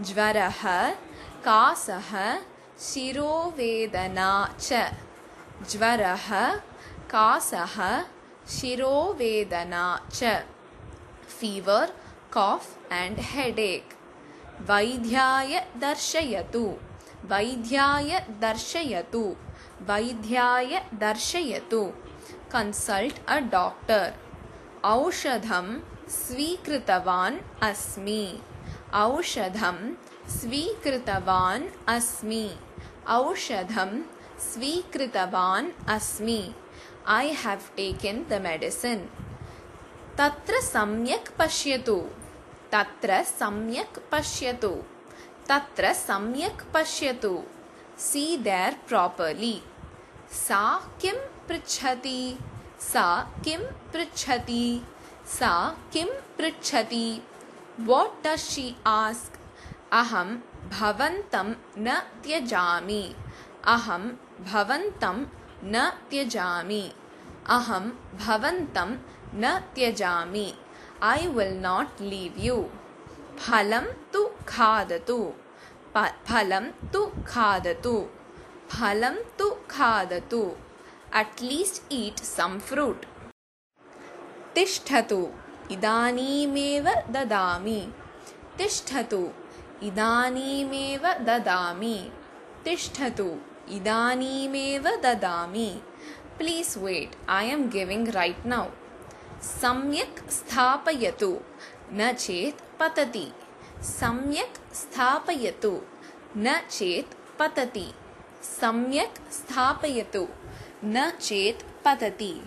ज्वरः, 0.00 0.90
कासः, 1.44 2.40
शिरोवेदना 2.80 4.54
च। 4.60 4.90
ज्वरः, 5.70 6.56
कासः, 7.10 8.04
शिरोवेदना 8.48 10.08
च। 10.12 10.24
फीवर् 11.40 11.90
काफ् 12.32 12.92
एण्ड् 12.92 13.18
हेडेक् 13.22 13.92
वैद्याय 14.60 15.66
दर्शयतु। 15.76 16.74
वैद्याय 17.30 18.10
दर्शयतु। 18.40 19.22
वैद्याय 19.88 20.72
दर्शयतु। 20.94 21.82
कन्सल्ट् 22.52 23.18
अ 23.28 23.38
डाक्टर् 23.54 24.12
औषधं 24.84 25.68
स्वीकृतवान् 26.08 27.38
अस्मि। 27.62 28.24
औषधं 28.94 29.78
स्वीकृतवान् 30.38 31.68
अस्मि। 31.88 32.44
औषधं 33.08 33.92
स्वीकृतवान् 34.52 35.70
अस्मि। 35.88 36.40
I 37.08 37.32
have 37.44 37.70
taken 37.76 38.24
the 38.30 38.40
medicine 38.42 39.06
तत्र 40.18 40.60
सम्यक् 40.60 41.36
पश्यतु। 41.38 41.96
तत्र 42.72 43.22
सम्यक् 43.22 43.98
पश्यतु। 44.12 44.74
तत्र 45.48 45.92
सम्यक् 45.92 46.72
पश्यतु। 46.74 47.42
सी 47.98 48.36
देर् 48.36 48.88
प्रापर्लि 48.88 49.62
सा 50.30 50.78
किं 51.00 51.14
पृच्छति? 51.48 52.38
सा 52.80 53.32
किं 53.44 53.58
पृच्छति? 53.92 54.82
सा 55.26 55.78
किं 55.92 56.06
पृच्छति? 56.06 57.22
वाट् 57.80 58.26
डस् 58.26 58.50
शी 58.50 58.76
आस्क् 58.86 59.36
अहं 59.92 60.36
भवन्तं 60.70 61.54
न 61.78 62.00
त्यजामि। 62.22 63.14
अहं 63.64 64.10
भवन्तं 64.40 65.26
न 65.64 65.90
त्यजामि। 66.10 66.92
अहं 67.46 67.90
भवन्तं 68.26 68.96
न 69.34 69.58
त्यजामि। 69.74 70.54
I 71.02 71.26
will 71.26 71.60
not 71.60 72.02
leave 72.02 72.40
you 72.40 72.70
फलं 73.38 73.84
तु 74.12 74.25
खादतु 74.52 75.18
फलं 76.28 76.66
तु 76.92 77.00
खादतु 77.32 77.96
फलं 78.72 79.16
तु 79.38 79.48
खादतु 79.74 80.42
at least 81.20 81.92
eat 82.00 82.24
some 82.34 82.58
fruit 82.68 83.06
तिष्ठतु 84.54 85.20
इदानीमेव 85.74 86.88
ददामि 87.14 87.80
तिष्ठतु 88.58 89.22
इदानीमेव 89.88 91.06
ददामि 91.28 91.98
तिष्ठतु 92.64 93.28
इदानीमेव 93.76 94.88
ददामि 95.04 95.68
please 96.38 96.76
wait 96.84 97.16
I 97.30 97.42
am 97.54 97.68
giving 97.76 98.14
right 98.16 98.46
now 98.52 98.64
सम्यक् 99.48 100.20
स्थापयतु 100.38 101.32
न 101.98 102.12
चेत् 102.24 102.62
पतति 102.80 103.26
सम्यक् 103.82 104.74
स्थापयतु। 104.74 105.80
न 106.36 106.60
चेत् 106.70 107.38
पतति। 107.38 107.94
सम्यक् 108.42 109.32
स्थापयतु। 109.32 110.28
न 110.84 111.10
चेत् 111.10 111.84
पतति। 111.84 112.42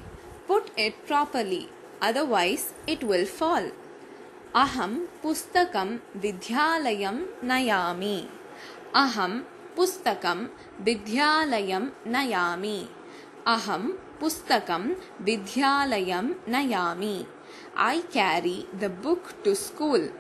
Put 0.48 0.80
it 0.80 1.08
properly 1.08 1.70
otherwise 2.04 2.62
it 2.90 3.04
will 3.04 3.28
fall. 3.40 3.70
अहं 4.56 4.96
पुस्तकं 5.24 6.00
विद्यालयं 6.16 7.26
नयामि। 7.44 8.30
अहं 8.96 9.40
पुस्तकं 9.76 10.48
विद्यालयं 10.80 11.90
नयामि। 12.08 12.90
अहं 13.48 13.88
पुस्तकं 14.20 14.96
विद्यालयं 15.22 16.34
नयामि। 16.48 17.26
I 17.82 17.96
carry 18.00 18.62
the 18.84 18.90
book 19.06 19.48
to 19.48 19.56
school. 19.56 20.19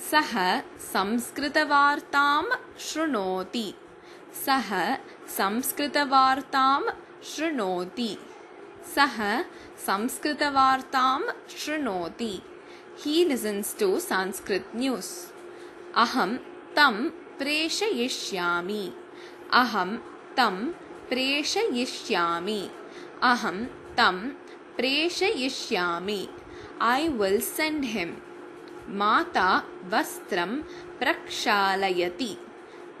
सः 0.00 0.60
संस्कृतवार्तां 0.60 2.44
शृणोति। 2.78 3.74
सः 4.46 4.94
संस्कृतवार्तां 5.28 6.82
शृणोति। 7.24 8.18
सः 8.94 9.42
संस्कृतवार्तां 9.86 11.22
शृणोति। 11.58 12.42
He 13.06 13.28
listens 13.28 13.66
to 13.78 13.96
sanskrit 13.96 14.80
news. 14.80 15.04
aham 15.98 16.36
tam 16.78 17.10
प्रेषयिष्यामि। 17.38 18.92
अहं 19.52 19.96
तं 20.36 20.72
प्रेषयिष्यामि। 21.08 22.70
अहं 23.22 23.64
तं 23.66 24.28
प्रेषयिष्यामि। 24.76 26.28
ऐ 26.82 27.08
विल् 27.08 27.40
सेण्ड् 27.40 27.84
हिम् 27.84 28.29
माता 28.90 29.62
वस्त्रं 29.84 30.62
प्रक्षालयति। 30.98 32.36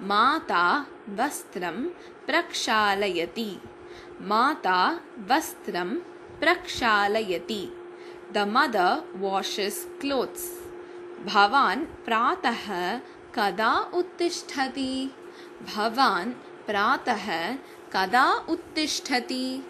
माता 0.00 0.86
वस्त्रं 1.08 1.84
प्रक्षालयति। 2.26 3.60
माता 4.20 5.00
वस्त्रं 5.26 5.94
प्रक्षालयति। 6.40 7.68
द 8.32 8.38
मदर् 8.38 9.20
वाशस् 9.20 10.00
क्लोत्स् 10.00 10.70
भवान् 11.26 11.84
प्रातः 11.84 12.98
कदा 13.34 13.90
उत्तिष्ठति? 13.94 15.10
भवान् 15.74 16.32
प्रातः 16.66 17.54
कदा 17.92 18.34
उत्तिष्ठति? 18.34 19.62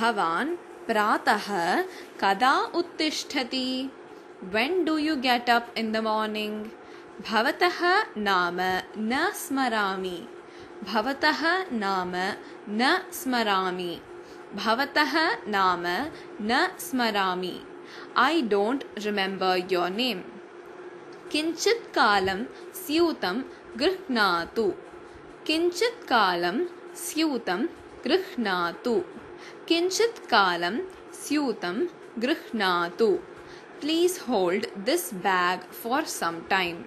भवान् 0.00 0.56
प्रातः 0.86 1.82
कदा 2.20 2.60
उत्तिष्ठति? 2.60 3.90
when 4.53 4.83
do 4.85 4.97
you 5.07 5.15
get 5.25 5.49
up 5.57 5.77
in 5.79 5.91
the 5.93 5.97
morning 6.07 6.65
भवतः 7.29 7.79
नाम 8.29 8.57
न 9.11 9.29
स्मरामि 9.41 10.17
भवतः 10.91 11.41
नाम 11.83 12.13
न 12.79 12.97
स्मरामि 13.19 13.93
भवतः 14.55 15.13
नाम 15.55 15.83
न 16.49 16.67
स्मरामि 16.87 17.55
I 18.19 18.41
don't 18.53 18.83
remember 19.05 19.73
your 19.73 19.95
name 19.99 20.23
किञ्चित् 21.31 21.85
कालं 21.95 22.43
स्यूतं 22.81 23.41
गृह्णातु 23.81 24.65
किञ्चित् 25.47 26.07
कालं 26.09 26.57
स्यूतं 27.05 27.61
गृह्णातु 28.05 28.95
किञ्चित् 29.67 30.25
कालं 30.31 30.75
स्यूतं 31.21 31.77
गृह्णातु 32.23 33.09
Please 33.80 34.20
hold 34.20 34.66
this 34.78 35.14
bag 35.14 35.72
for 35.72 36.04
some 36.04 36.40
time 36.40 36.82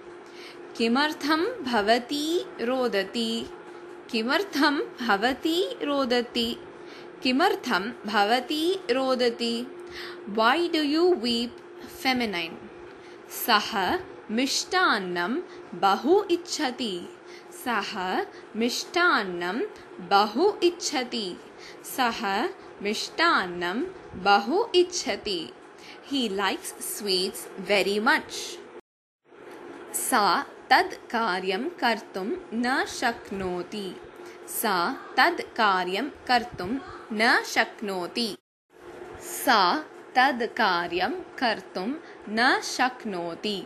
किमर्थं 0.78 1.64
भवती 1.64 2.46
रोदति? 2.62 3.46
किमर्थं 4.12 4.78
भवती 5.08 5.86
रोदति? 5.86 6.58
किमर्थं 7.24 7.92
भवती 8.06 8.80
रोदति? 8.92 9.68
Why 10.30 10.68
do 10.68 10.82
you 10.82 11.14
weep 11.14 11.86
feminine 11.86 12.58
सः 13.46 14.00
मिष्टान्नं 14.32 15.36
बहु 15.74 16.24
इच्छति। 16.32 17.10
सः 17.66 18.26
मिष्टान्नं 18.56 19.62
बहु 20.00 20.54
इच्छति। 20.64 21.38
सः 21.98 22.46
मिष्टान्नं 22.82 23.84
बहु 24.24 24.66
इच्छति। 24.76 25.54
He 26.12 26.28
likes 26.30 26.74
sweets 26.84 27.48
very 27.68 28.00
much 28.06 28.34
सा 29.98 30.24
तद् 30.72 30.94
कार्यं 31.12 31.64
कर्तुं 31.82 32.26
न 32.54 32.84
शक्नोति 33.00 33.86
सा 34.56 34.74
तद् 35.18 35.42
कार्यं 35.58 36.10
कर्तुं 36.28 36.68
न 37.20 37.32
शक्नोति 37.54 38.28
सा 39.28 39.62
तद् 40.18 40.44
कार्यं 40.58 41.14
कर्तुं 41.40 41.88
न 42.40 42.50
शक्नोति 42.74 43.58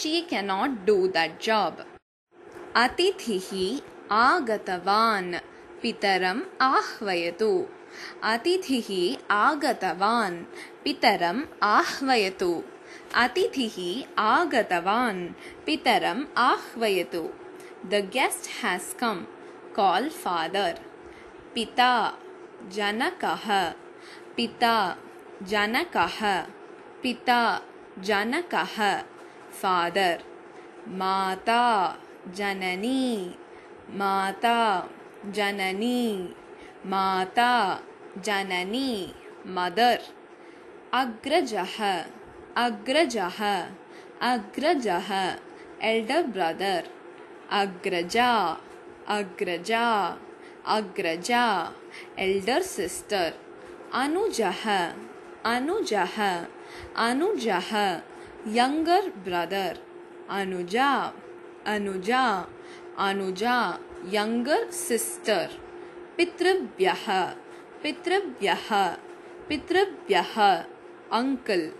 she 0.00 0.20
cannot 0.30 0.78
do 0.86 0.96
that 1.16 1.42
job 1.46 1.80
अतिथिः 2.84 3.50
आगतवान् 4.16 5.34
पितरम् 5.82 6.42
आह्वयतु 6.70 7.52
अतिथिः 8.32 8.88
आगतवान् 9.34 10.36
पितरम् 10.88 11.42
आह्वयतु। 11.62 12.62
अतिथिः 13.14 14.04
आगतवान्। 14.18 15.28
पितरम् 15.66 16.24
आह्वयतु। 16.36 17.28
The 17.86 17.94
guest 17.94 18.64
has 18.64 18.94
come 18.94 19.24
call 19.76 20.08
father 20.08 20.78
पिता, 21.54 22.18
जनकः। 22.68 23.70
पिता 24.36 24.96
जनकः। 25.42 26.40
पिता, 27.02 27.62
जनकः। 27.98 29.02
फादर् 29.62 30.22
माता, 30.88 31.98
जननी। 32.28 33.34
माता 33.90 34.90
जननी। 35.26 36.34
माता, 36.86 37.80
जननी। 38.18 39.14
मदर् 39.46 40.17
अग्रजः 40.94 41.74
अग्रजः 42.56 43.38
अग्रजः 44.28 45.08
एल्डर् 45.88 46.26
ब्रदर् 46.34 46.86
अग्रजा 47.58 48.30
अग्रजा 49.16 49.88
अग्रजा 50.76 51.42
एल्डर् 52.26 52.62
सिस्टर् 52.62 53.34
अनुजः 54.02 54.64
अनुजः 55.52 56.16
अनुजः 57.08 57.70
यङ्गर् 58.60 59.10
ब्रदर् 59.28 59.78
अनुजा 60.38 60.90
अनुजा 61.74 62.24
अनुजा 63.08 63.58
यङ्गर् 64.16 64.70
सिस्टर् 64.86 65.58
पितृभ्यः 66.16 67.06
पितृभ्यः 67.82 68.68
पितृभ्यः 69.48 70.34
uncle, 71.10 71.72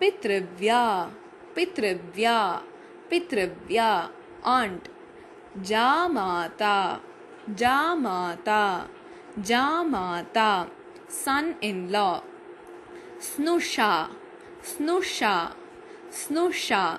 Pitrivya, 0.00 1.10
Pitrivya, 1.54 2.60
Pitrivya, 3.10 4.10
aunt, 4.42 4.88
Jamata, 5.62 7.00
Jamata, 7.54 8.86
Jamata, 9.40 10.68
son 11.08 11.56
in 11.60 11.90
law, 11.90 12.22
Snusha, 13.20 14.08
Snusha, 14.62 15.52
Snusha, 16.10 16.98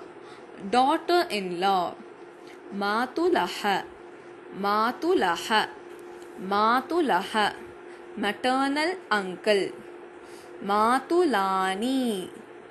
daughter 0.70 1.26
in 1.30 1.60
law, 1.60 1.94
Matulaha, 2.74 3.84
Matulaha, 4.58 5.68
Matulaha, 6.40 7.54
maternal 8.16 8.94
uncle. 9.10 9.85
மாதுலானி 10.64 12.02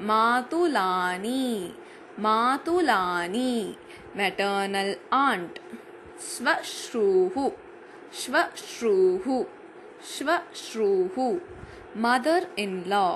மாதுலானி 0.09 1.43
மாதுலானி 2.25 3.51
மெட்டர்னல் 4.19 4.95
ஆண்ட் 5.25 5.57
ஸ்வஸ்ரூஹு 6.29 7.45
ஸ்வஸ்ரூஹு 8.21 9.37
ஸ்வஸ்ரூஹு 10.13 11.27
மதர் 12.05 12.47
இன் 12.63 12.79
லா 12.93 13.07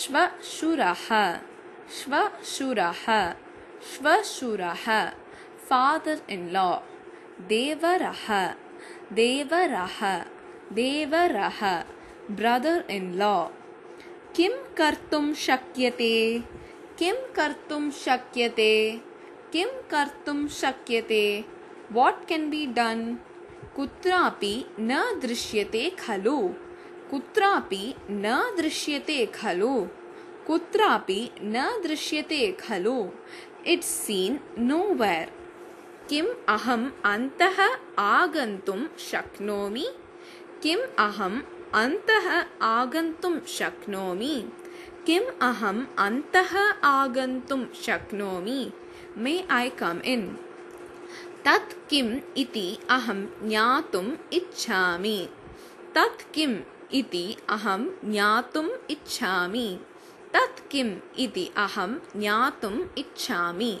ஸ்வசுரஹ 0.00 1.06
ஸ்வசுரஹ 2.00 3.06
ஸ்வசுரஹ 3.92 4.86
ஃபாதர் 5.68 6.24
இன் 6.36 6.48
லா 6.56 6.68
தேவரஹ 7.48 8.26
தேவரஹ 9.14 9.98
தேவரஹ 10.74 11.62
brother 12.30 12.84
in 12.88 13.18
law 13.18 13.50
किं 14.36 14.50
कर्तुं 14.50 15.34
शक्यते? 15.34 16.42
किं 16.98 17.14
कर्तुं 17.14 17.90
शक्यते? 17.90 19.00
किं 19.52 19.66
कर्तुं 19.66 20.48
शक्यते? 20.48 21.44
वाट् 21.92 22.28
केन् 22.28 22.50
बि 22.50 22.66
डन् 22.66 23.16
कुत्रापि 23.76 24.64
न 24.80 25.20
दृश्यते 25.22 25.90
खलु। 25.90 26.48
कुत्रापि 27.10 27.94
न 28.10 28.54
दृश्यते 28.56 29.26
खलु। 29.26 29.86
कुत्रापि 30.46 31.30
न 31.42 31.80
दृश्यते 31.82 32.52
खलु। 32.52 33.08
इट्स् 33.66 34.06
सीन् 34.06 34.38
नो 34.58 34.78
वेर् 34.78 35.28
किम् 36.08 36.28
अहम् 36.48 36.90
अन्तः 37.04 37.76
आगन्तुं 37.98 38.86
शक्नोमि? 38.98 39.88
किम् 40.62 40.82
अहम् 40.98 41.59
अन्तः 41.74 42.44
आगन्तुं 42.62 43.40
शक्नोमि। 43.48 44.48
किम् 45.06 45.24
अहम् 45.24 45.86
अन्तः 45.98 46.58
आगन्तुं 46.84 47.64
शक्नोमि? 47.82 48.72
मे 49.16 49.44
ऐ 49.50 49.68
कम् 49.68 50.00
इन् 50.00 50.28
तत् 51.44 51.88
किम् 51.88 52.20
इति 52.36 52.78
अहं 52.90 53.48
ज्ञातुम् 53.48 54.16
इच्छामि। 54.32 55.28
तत् 55.94 56.34
किम् 56.34 56.56
इति 56.92 57.36
अहं 57.48 58.12
ज्ञातुम् 58.12 58.70
इच्छामि। 58.90 59.80
तत् 60.32 60.70
किम् 60.70 60.96
इति 61.18 61.50
अहं 61.56 61.94
ज्ञातुम् 62.16 62.98
इच्छामि। 62.98 63.80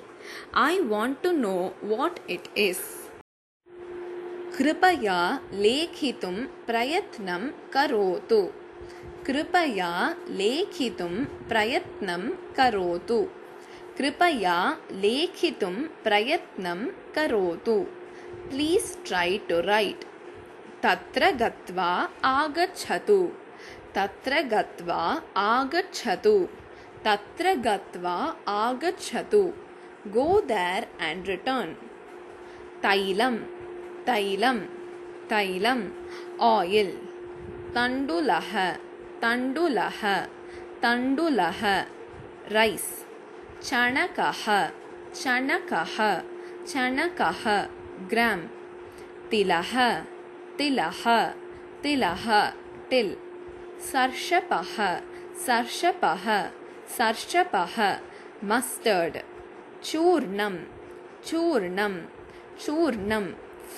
I 0.56 0.80
want 0.80 1.22
to 1.22 1.30
know 1.30 1.74
what 1.84 2.30
it 2.30 2.58
is 2.58 2.99
कृपया 4.60 5.40
लेखितुं 5.52 6.32
प्रयत्नं 6.66 7.48
करोतु। 7.72 8.52
कृपया 9.26 10.16
लेखितुं 10.28 11.24
प्रयत्नं 11.24 12.22
करोतु। 12.28 13.22
कृपया 13.98 14.80
लेखितुं 14.92 15.72
प्रयत्नं 15.72 16.86
करोतु। 17.14 17.80
प्लीस् 18.50 19.06
ट्रै 19.06 19.38
टु 19.38 19.60
रैट् 19.60 20.04
तत्र 20.82 21.30
गत्वा 21.30 22.08
आगच्छतु। 22.24 23.32
तत्र 23.94 24.42
गत्वा 24.42 25.22
आगच्छतु। 25.36 26.48
तत्र 27.04 27.54
गत्वा 27.54 28.36
आगच्छतु। 28.48 29.52
गो 30.06 30.40
देर् 30.40 31.02
एण्ड् 31.02 31.28
रिटर्न् 31.28 31.74
तैलं 32.82 33.59
तैलं 34.06 34.58
तैलम् 35.30 35.82
आयिल् 36.52 36.92
तण्डुलः 37.74 38.52
तण्डुलः 39.22 40.00
तण्डुलः 40.82 41.60
रैस् 42.56 42.90
चणकः 43.68 44.44
चणकः 45.22 45.96
चणकः 46.72 47.42
ग्राम् 48.10 48.46
तिलः 49.30 49.72
तिलः 50.58 51.02
तिलः 51.82 52.26
टिल् 52.90 53.12
सर्षपः 53.90 54.74
सर्षपः 55.46 56.26
सर्षपः 56.96 57.76
मस्टर्ड् 58.50 59.18
चूर्णं 59.90 60.56
चूर्णं 61.28 61.94
चूर्णं 62.64 63.26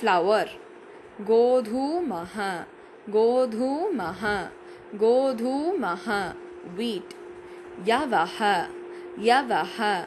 फ्लवर् 0.00 0.48
गोधूमः 1.22 2.64
गोधूमः 3.08 4.42
गोधूमः 4.94 6.34
वीट् 6.66 7.14
यवः 7.88 8.66
यवः 9.18 10.06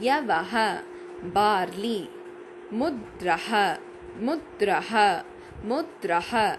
यवः 0.00 0.74
बार्लि 1.22 2.08
मुद्रः 2.72 3.78
मुद्रः 4.16 5.22
मुद्रः 5.64 6.56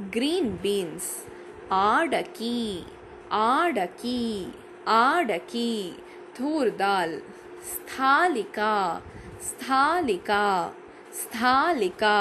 ग्रीन् 0.00 0.58
बीन्स् 0.58 1.30
आडकी 1.72 2.86
आडकी 3.32 4.54
आडकी. 4.88 6.02
धूर्दाल्, 6.38 7.20
स्थालिका 7.62 9.02
स्थालिका. 9.42 10.74
स्थालिका 11.20 12.18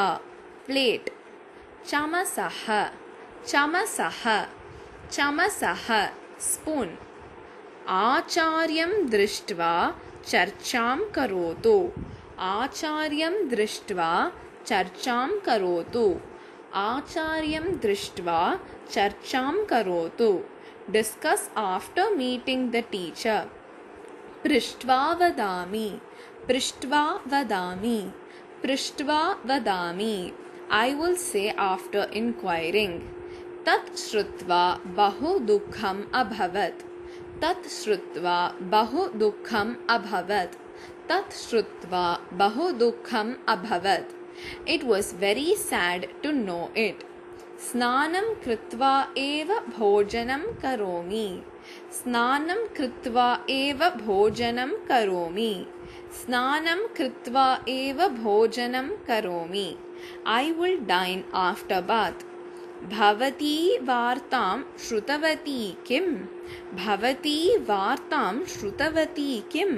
प्लेट् 0.67 1.09
चमसः 1.89 2.65
चमसः 3.47 4.23
चमसः 5.11 5.85
स्पून् 6.47 6.89
आचार्यं 7.97 8.91
दृष्ट्वा 9.09 9.71
चर्चां 10.31 10.97
करोतु 11.15 11.75
आचार्यं 12.49 13.37
दृष्ट्वा 13.49 14.09
चर्चां 14.67 15.27
करोतु 15.45 16.05
आचार्यं 16.83 17.71
दृष्ट्वा 17.85 18.39
चर्चां 18.93 19.53
करोतु 19.71 20.31
discuss 20.95 21.49
after 21.57 22.15
meeting 22.17 22.71
the 22.75 22.83
teacher 22.91 23.51
पृष्ट्वा 24.43 25.01
वदामि 25.21 25.89
पृष्ट्वा 26.47 27.03
वदामि 27.33 27.99
पृष्ट्वा 28.63 29.41
वदामि। 29.45 30.33
ऐ 30.71 30.93
विल् 30.93 31.15
से 31.15 31.49
आफ्टर् 31.49 32.11
इन्क्वैरिङ्ग् 32.11 33.01
तत् 33.65 33.97
श्रुत्वा 33.97 34.81
बहु 34.85 35.39
दुःखम् 35.39 36.03
अभवत्। 36.13 36.81
तत् 37.41 37.67
श्रुत्वा 37.67 38.55
बहु 38.61 39.07
दुःखम् 39.07 39.75
अभवत्। 39.89 40.55
तत् 41.09 41.33
श्रुत्वा 41.33 42.19
बहु 42.33 42.71
दुःखम् 42.71 43.33
अभवत्। 43.47 44.11
It 44.69 44.83
was 44.83 45.15
very 45.15 45.55
sad 45.55 46.23
to 46.23 46.31
know 46.31 46.71
it 46.77 47.03
स्नानं 47.59 48.35
कृत्वा 48.35 49.13
एव 49.17 49.59
भोजनं 49.77 50.41
स्नानं 51.91 52.67
भोजनं 53.89 54.69
करोमि। 54.69 55.65
स्नानं 56.13 56.87
कृत्वा 56.87 57.65
एव 57.69 58.07
भोजनं 58.07 58.87
करोमि। 58.89 59.77
ऐ 60.27 60.51
विल् 60.51 60.79
डैन् 60.79 61.23
आफ्टर् 61.33 61.81
बात् 61.81 62.23
भवती 62.93 63.77
वार्तां 63.77 64.63
श्रुतवती 64.79 65.77
किं? 65.87 66.07
भवती 66.75 67.57
वार्तां 67.57 68.45
श्रुतवती 68.45 69.43
किं? 69.51 69.71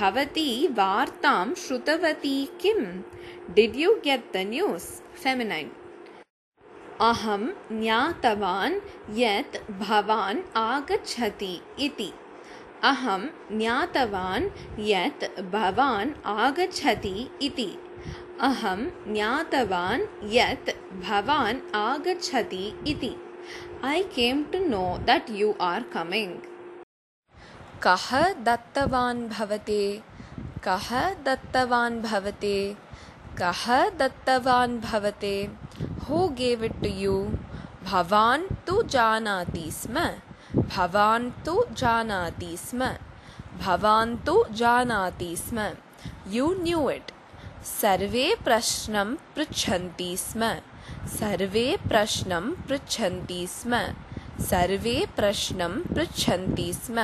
भवती 0.00 0.66
वार्तां 0.66 1.54
श्रुतवती 1.54 2.44
किं? 2.60 3.00
Did 3.54 3.76
you 3.76 3.94
get 3.94 4.32
the 4.32 4.36
news 4.36 5.02
feminine 5.22 5.70
अहं 7.00 7.46
ज्ञातवान् 7.72 8.80
यत् 9.10 9.70
भवान् 9.70 10.42
आगच्छति 10.56 11.60
इति। 11.80 12.12
अहं 12.84 13.26
ज्ञातवान् 13.58 14.44
यत् 14.80 15.40
भवान् 15.40 16.10
आगच्छति 16.26 17.30
इति। 17.42 17.78
अहं 18.40 19.12
ज्ञातवान् 19.14 20.02
यत् 20.24 20.70
भवान् 20.92 21.76
आगच्छति 21.76 22.84
इति। 22.86 23.16
I 23.84 24.02
came 24.02 24.44
to 24.44 24.58
know 24.58 24.98
that 24.98 25.30
you 25.30 25.54
are 25.60 25.82
coming 25.82 26.40
कः 27.86 28.32
दत्तवान् 28.32 29.28
भवते? 29.28 30.02
कः 30.64 31.14
दत्तवान् 31.14 32.02
भवते? 32.02 32.76
कः 33.42 33.90
दत्तवान् 33.90 34.78
भवते? 34.78 35.50
Who 35.80 36.28
gave 36.28 36.64
it 36.64 36.82
to 36.82 36.88
you 36.88 37.30
भवान् 37.84 38.66
तु 38.66 38.82
जानाति 38.82 39.70
स्म। 39.70 40.10
भवान् 40.56 41.44
तु 41.44 41.64
जानाति 41.72 42.56
स्म। 42.56 42.94
भवान् 43.58 44.18
तु 44.26 44.44
जानाति 44.50 45.36
स्म। 45.36 45.70
यू 46.28 46.54
न्यू 46.62 46.90
इट् 46.90 47.10
सर्वे 47.64 48.36
प्रश्नं 48.44 49.14
पृच्छन्ति 49.14 50.16
स्म। 50.16 50.54
सर्वे 51.06 51.78
प्रश्नं 51.88 52.50
पृच्छन्ति 52.50 53.46
स्म। 53.46 53.80
सर्वे 54.40 55.06
प्रश्नं 55.16 55.82
पृच्छन्ति 55.82 56.72
स्म। 56.72 56.98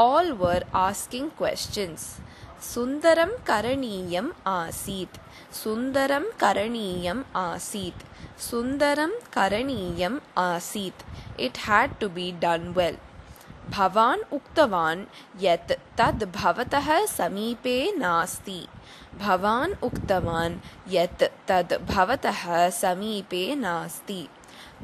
आल् 0.00 0.32
वर् 0.32 0.64
आस्किङ्ग् 0.74 1.30
क्वेश्चन्स् 1.30 2.20
सुन्दरं 2.62 3.30
करणीयम् 3.46 4.48
आसीत्। 4.48 5.25
सुन्दरं 5.56 6.24
करणीयम् 6.40 7.22
आसीत्। 7.36 8.02
सुन्दरं 8.40 9.12
करणीयम् 9.32 10.18
आसीत्। 10.38 11.02
It 11.40 11.58
had 11.58 11.94
to 12.00 12.08
be 12.08 12.32
done 12.32 12.74
well 12.74 12.96
भवान् 13.70 14.22
उक्तवान् 14.32 15.04
यत् 15.42 15.72
तद् 15.98 16.24
भवतः 16.24 17.06
समीपे 17.06 17.92
नास्ति। 17.96 18.68
भवान् 19.18 19.74
उक्तवान् 19.82 20.58
यत् 20.88 21.24
तद् 21.48 21.74
भवतः 21.90 22.70
समीपे 22.70 23.54
नास्ति। 23.54 24.28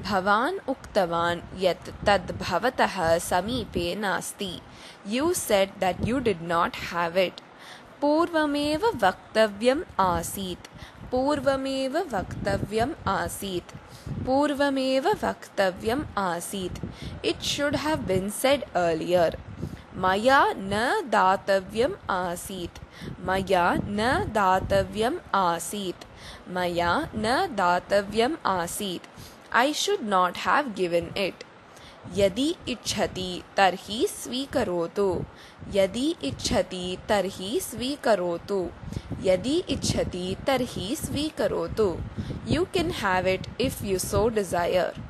भवान् 0.03 0.59
उक्तवान् 0.69 1.41
यत् 1.57 1.91
तद् 2.07 2.33
भवतः 2.43 3.19
समीपे 3.19 3.95
नास्ति। 3.95 4.61
You 5.07 5.33
said 5.35 5.79
that 5.81 6.09
you 6.09 6.19
did 6.19 6.43
not 6.43 6.77
have 6.77 7.19
it 7.19 7.41
पूर्वमेव 8.03 8.87
वक्तव्यम् 8.87 9.83
आसीत्। 10.01 10.67
पूर्वमेव 11.11 11.99
वक्तव्यम् 11.99 13.09
आसीत्। 13.09 13.77
पूर्वमेव 14.27 15.09
वक्तव्यम् 15.09 16.19
आसीत्। 16.19 16.87
It 17.25 17.43
should 17.43 17.77
have 17.77 18.01
been 18.01 18.31
said 18.31 18.63
earlier 18.63 19.37
मया 19.95 20.55
न 20.57 21.03
दातव्यम् 21.07 22.11
आसीत्। 22.11 22.83
मया 23.21 23.75
न 23.75 24.31
दातव्यम् 24.35 25.19
आसीत्। 25.35 26.05
मया 26.49 27.09
न 27.15 27.49
दातव्यम् 27.55 28.37
आसीत्। 28.47 29.07
I 29.57 29.73
should 29.73 30.03
not 30.03 30.39
have 30.39 30.75
given 30.75 31.19
it 31.19 31.45
यदि 32.17 32.55
इच्छति 32.69 33.43
तर्हि 33.57 34.07
स्वीकरोतु। 34.11 35.09
यदि 35.75 36.15
इच्छति 36.25 36.97
तर्हि 37.09 37.61
स्वीकरोतु। 37.63 38.61
यदि 39.23 39.57
इच्छति 39.71 40.37
तर्हि 40.47 40.95
स्वीकरोतु। 40.97 41.89
You 42.49 42.65
can 42.75 42.91
have 43.03 43.29
it 43.29 43.47
if 43.61 43.85
you 43.85 43.99
so 43.99 44.29
desire 44.29 45.01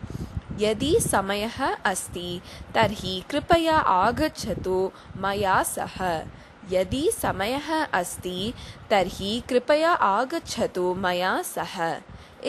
यदि 0.61 0.95
समयः 1.01 1.63
अस्ति 1.75 2.41
तर्हि 2.75 3.23
कृपया 3.31 3.77
आगच्छतु 3.77 4.91
मया 5.17 5.63
सह। 5.63 5.99
यदि 6.71 7.11
समयः 7.13 7.73
अस्ति 7.85 8.53
तर्हि 8.91 9.43
कृपया 9.49 9.93
आगच्छतु 9.93 10.95
मया 10.95 11.41
सह। 11.43 11.79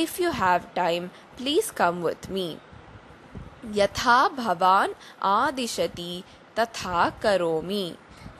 If 0.02 0.22
you 0.22 0.32
have 0.32 0.62
time 0.76 1.08
please 1.38 1.72
come 1.72 2.04
with 2.04 2.30
me 2.32 2.48
यथा 3.72 4.28
भवान् 4.28 4.92
आदिशति, 5.24 6.24
तथा 6.60 7.10
करोमि। 7.10 7.96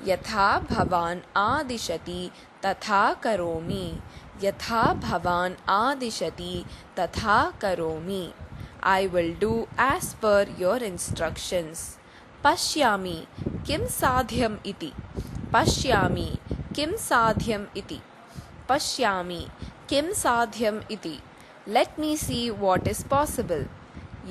यथा 0.06 0.60
भवान् 0.60 1.20
आदिशति, 1.38 2.32
तथा 2.66 3.14
करोमि। 3.14 4.00
यथा 4.44 4.94
भवान् 4.94 5.70
आदिशति, 5.70 6.66
तथा 7.00 7.52
करोमि। 7.62 8.34
I 8.86 9.08
will 9.08 9.36
do 9.36 9.68
as 9.80 10.14
per 10.14 10.62
your 10.62 10.84
instructions 10.84 12.00
पश्यामि, 12.44 13.28
किं 13.40 13.88
साध्यम् 13.88 14.58
इति? 14.66 14.94
पश्यामि, 15.54 16.38
किं 16.76 16.98
साध्यम् 16.98 17.66
इति? 17.78 18.00
पश्यामि, 18.70 19.48
किं 19.90 20.14
साध्यम् 20.14 20.82
इति? 20.92 21.20
Let 21.68 22.00
me 22.00 22.18
see 22.18 22.50
what 22.50 22.88
is 22.88 23.04
possible 23.04 23.66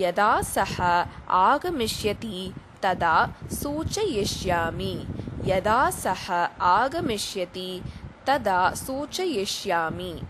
यदा 0.00 0.42
सः 0.42 0.82
आगमिष्यति 1.28 2.54
तदा 2.82 3.34
सूचयिष्यामि। 3.52 5.06
यदा 5.44 5.90
सः 5.90 6.32
आगमिष्यति 6.60 7.82
तदा 8.26 8.70
सूचयिष्यामि। 8.74 10.22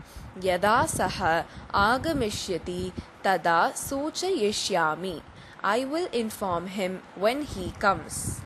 यदा 0.45 0.87
सः 0.87 1.45
आगमिष्यति 1.75 2.93
तदा 3.25 3.71
सूचयिष्यामि। 3.71 5.21
I 5.65 5.85
will 5.85 6.15
inform 6.15 6.69
him 6.69 6.99
when 7.19 7.45
he 7.49 7.71
comes 7.71 8.43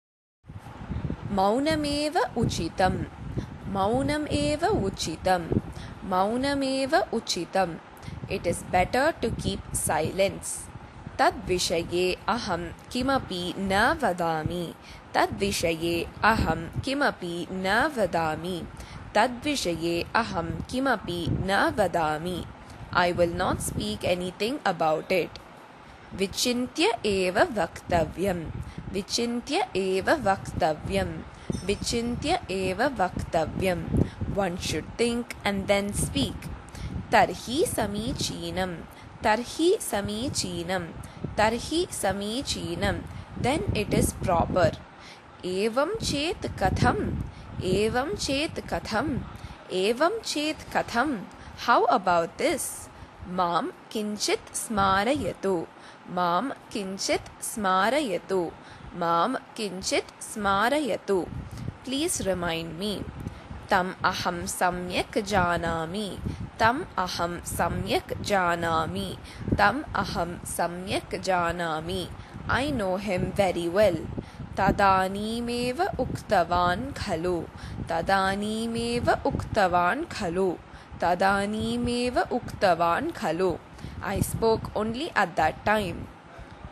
मौनमेव 1.32 2.18
उचितं 2.38 3.02
मौनम् 3.72 4.28
एव 4.28 4.66
उचितं 4.66 5.48
मौनमेव 6.04 6.96
उचितम्। 7.12 7.76
It 8.32 8.46
is 8.46 8.64
better 8.64 9.12
to 9.22 9.30
keep 9.30 9.74
silence 9.76 10.75
तद्विषये 11.18 12.06
अहं 12.28 12.64
किमपि 12.92 13.42
न 13.58 13.82
वदामि। 14.02 14.64
तद्विषये 15.14 15.94
अहं 16.30 16.66
किमपि 16.84 17.34
न 17.52 17.76
वदामि। 17.96 18.60
तद्विषये 19.14 19.94
अहं 20.22 20.50
किमपि 20.70 21.20
न 21.30 21.60
वदामि। 21.78 22.38
I 22.96 23.10
will 23.18 23.34
not 23.42 23.60
speak 23.68 24.04
anything 24.12 24.66
about 24.72 25.12
it 25.12 25.38
विचिन्त्य 26.18 26.92
एव 27.06 27.38
वक्तव्यं 27.58 28.44
विचिन्त्य 28.92 29.66
एव 29.76 30.10
वक्तव्यं 30.28 31.10
विचिन्त्य 31.66 32.38
एव 32.50 32.82
वक्तव्यं 33.00 33.80
one 34.36 34.56
should 34.68 34.92
think 35.00 35.34
and 35.46 35.66
then 35.66 35.92
speak 36.04 36.46
तर्हि 37.12 37.64
समीचीनं 37.76 38.72
तर्हि 39.26 39.78
समीचीनं 39.80 40.84
तर्हि 41.38 41.86
समीचीनं 41.92 43.00
देन् 43.42 43.76
इट् 43.76 43.94
इस् 43.94 44.14
प्रापर् 44.14 44.76
एवं 45.46 45.96
चेत् 45.96 46.46
कथम्, 46.62 47.16
एवं 47.62 48.16
चेत् 48.16 48.60
कथम्, 48.74 49.18
एवं 49.72 50.18
चेत् 50.18 50.76
कथं 50.76 51.18
हौ 51.68 51.82
अबौट् 51.82 52.38
दिस् 52.38 52.90
माँ 53.28 53.88
किञ्चित् 53.92 54.56
स्मारयतु। 54.56 55.66
माँ 56.10 56.56
किञ्चित् 56.72 57.42
स्मारयतु। 57.42 58.50
माँ 58.94 59.52
किञ्चित् 59.56 60.22
स्मारयतु। 60.22 61.26
प्लीस् 61.84 62.22
रिमैण्ड् 62.22 62.78
मी 62.78 63.02
तम् 63.70 63.92
अहम 64.04 64.46
सम्यक् 64.46 65.18
जानामि। 65.18 66.18
तम 66.60 66.84
अहम 66.98 67.40
सम्यक् 67.40 68.22
जानामि। 68.22 69.18
तम् 69.58 69.82
अहं 69.94 70.44
सम्यक् 70.44 71.20
जानामि। 71.20 72.08
I 72.52 72.70
know 72.70 72.96
him 72.96 73.24
very 73.24 73.68
well 73.68 73.96
तदानीमेव 74.56 75.82
उक्तवान् 76.00 76.92
खलु। 76.92 77.44
तदानीमेव 77.88 79.10
उक्तवान् 79.26 80.04
खलु। 80.04 80.54
तदानीमेव 81.00 82.20
उक्तवान् 82.20 83.12
खलु। 83.12 83.56
I 84.04 84.20
spoke 84.20 84.76
only 84.76 85.08
at 85.08 85.36
that 85.40 85.64
time 85.64 86.04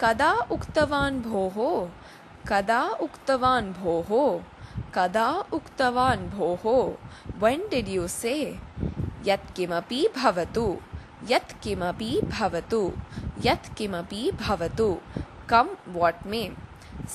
कदा 0.00 0.32
उक्तवान् 0.32 1.20
भोः? 1.20 1.88
कदा 2.48 2.82
उक्तवान् 2.82 3.72
भोः? 3.72 4.42
कदा 4.94 5.28
उक्तवान्, 5.52 6.28
भोः? 6.36 6.64
वेन् 7.42 7.68
डिड् 7.70 7.88
यु 7.88 8.06
से 8.08 8.34
यत्किमपि 9.26 10.06
भवतु 10.16 10.66
यत्किमपि 11.30 12.10
भवतु 12.34 12.82
यत्किमपि 13.46 14.30
भवतु, 14.42 14.90
कम् 15.50 15.76
वाट् 15.96 16.26
मे 16.26 16.42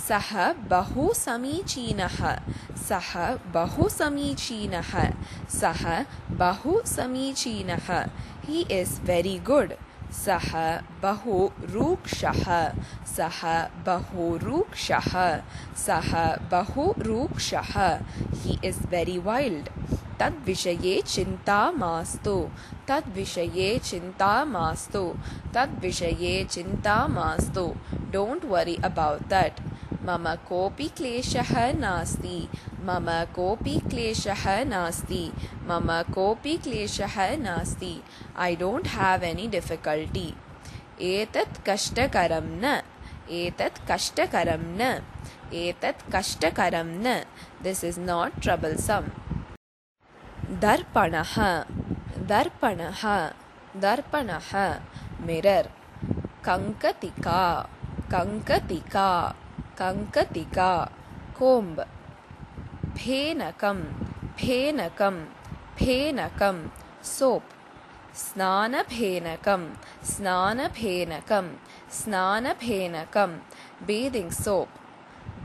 सः 0.07 0.31
बहु 0.71 1.13
समीचीनः 1.13 2.17
सः 2.87 3.11
बहु 3.53 3.87
समीचीनः 3.89 4.91
सः 5.59 5.83
बहु 6.41 6.79
समीचीनः 6.95 7.87
ही 8.45 8.61
इस् 8.79 8.99
वेरी 9.09 9.37
गुड् 9.49 9.73
सः 10.11 10.81
बहु 11.01 11.49
रूक्षः। 11.61 12.73
सः 13.15 13.67
बहु 13.85 14.37
रूक्षः। 14.37 15.41
सः 15.77 16.35
बहु 16.35 16.93
रूक्षः। 16.99 17.99
ही 18.33 18.59
इस् 18.63 18.85
वेरि 18.85 19.17
वैल्ड् 19.17 19.69
तद्विषये 20.20 21.00
चिन्ता 21.14 21.60
मास्तु 21.82 22.36
तद्विषये 22.88 23.68
चिन्ता 23.88 24.32
मास्तु 24.54 25.04
तद्विषये 25.54 26.34
चिन्ता 26.54 26.96
मास्तु 27.16 27.66
डोण्ट् 28.12 28.44
वरि 28.52 28.76
अबौट् 28.90 29.28
दट् 29.32 29.60
मम 30.06 30.26
कोऽपि 30.48 30.88
क्लेशः 30.96 31.52
नास्ति 31.80 32.38
मम 32.86 33.06
कोऽपि 33.36 33.78
क्लेशः 33.90 34.44
नास्ति 34.72 35.22
मम 35.68 35.90
कोऽपि 36.14 36.56
क्लेशः 36.64 37.16
नास्ति 37.42 37.94
I 38.46 38.54
don't 38.60 38.88
have 38.94 39.24
any 39.24 39.46
difficulty 39.56 40.28
एतत् 41.12 41.60
कष्टकरं 41.68 42.50
न 42.64 42.80
एतत् 43.42 43.80
कष्टकरं 43.90 44.64
न 44.80 44.94
एतत् 45.62 46.08
कष्टकरं 46.14 46.94
न 47.06 47.20
दिस् 47.62 47.84
इस् 47.84 47.98
नाट् 47.98 48.40
ट्रबल्सम् 48.42 49.08
दर्पणः 50.49 51.33
दर्पणः 52.29 53.01
दर्पणः 53.81 54.47
मिरर् 55.25 55.67
कङ्कतिका 56.47 57.41
कङ्कतिका 58.13 59.09
कङ्कतिका 59.81 60.71
कोम्ब् 61.39 61.81
फेनकं 62.97 63.83
फेनकं 64.39 65.17
फेनकं 65.79 66.57
सोप् 67.13 67.53
स्नानफेनकं 68.23 69.69
स्नानफेनकं 70.13 71.47
स्नानफेनकं 71.99 73.37
बेदिङ्ग् 73.87 74.37
सोप् 74.43 74.79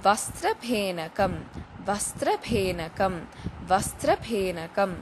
वस्त्रफेनकं 0.06 1.34
वस्त्रफेनकं 1.88 3.14
वस्त्रफेनकं 3.70 4.92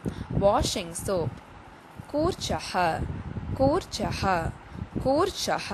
वाशिङ्ग् 0.43 0.97
सोप् 1.05 1.41
कूर्चः 2.13 2.71
कूर्चः 3.59 4.23
कूर्चः 5.05 5.69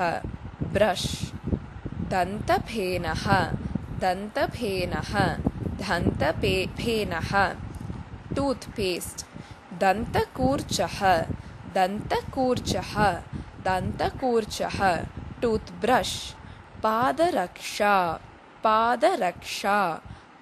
ब्रश् 0.74 1.08
दन्तफेनः 2.12 3.24
दन्तफेनः 4.02 5.12
दन्तपे 5.80 6.54
फेनः 6.80 7.30
टूथपेस्ट् 8.36 9.24
दन्तकूर्चः 9.82 10.98
दन्तकूर्चः 11.76 12.94
दन्तकूर्चः 13.66 14.78
टूथब्रश् 15.42 16.16
पादरक्षा 16.84 17.96
पादरक्षा 18.64 19.78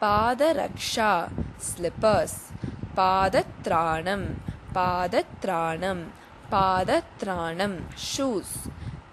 பாதரக்ஷா 0.00 1.28
ஸ்லிப்பர்ஸ் 1.56 2.40
பாதத்ராணம் 2.96 4.26
பாதத்ராணம் 4.74 6.02
பாதத்ராணம். 6.50 7.80
ஷூஸ் 8.16 8.56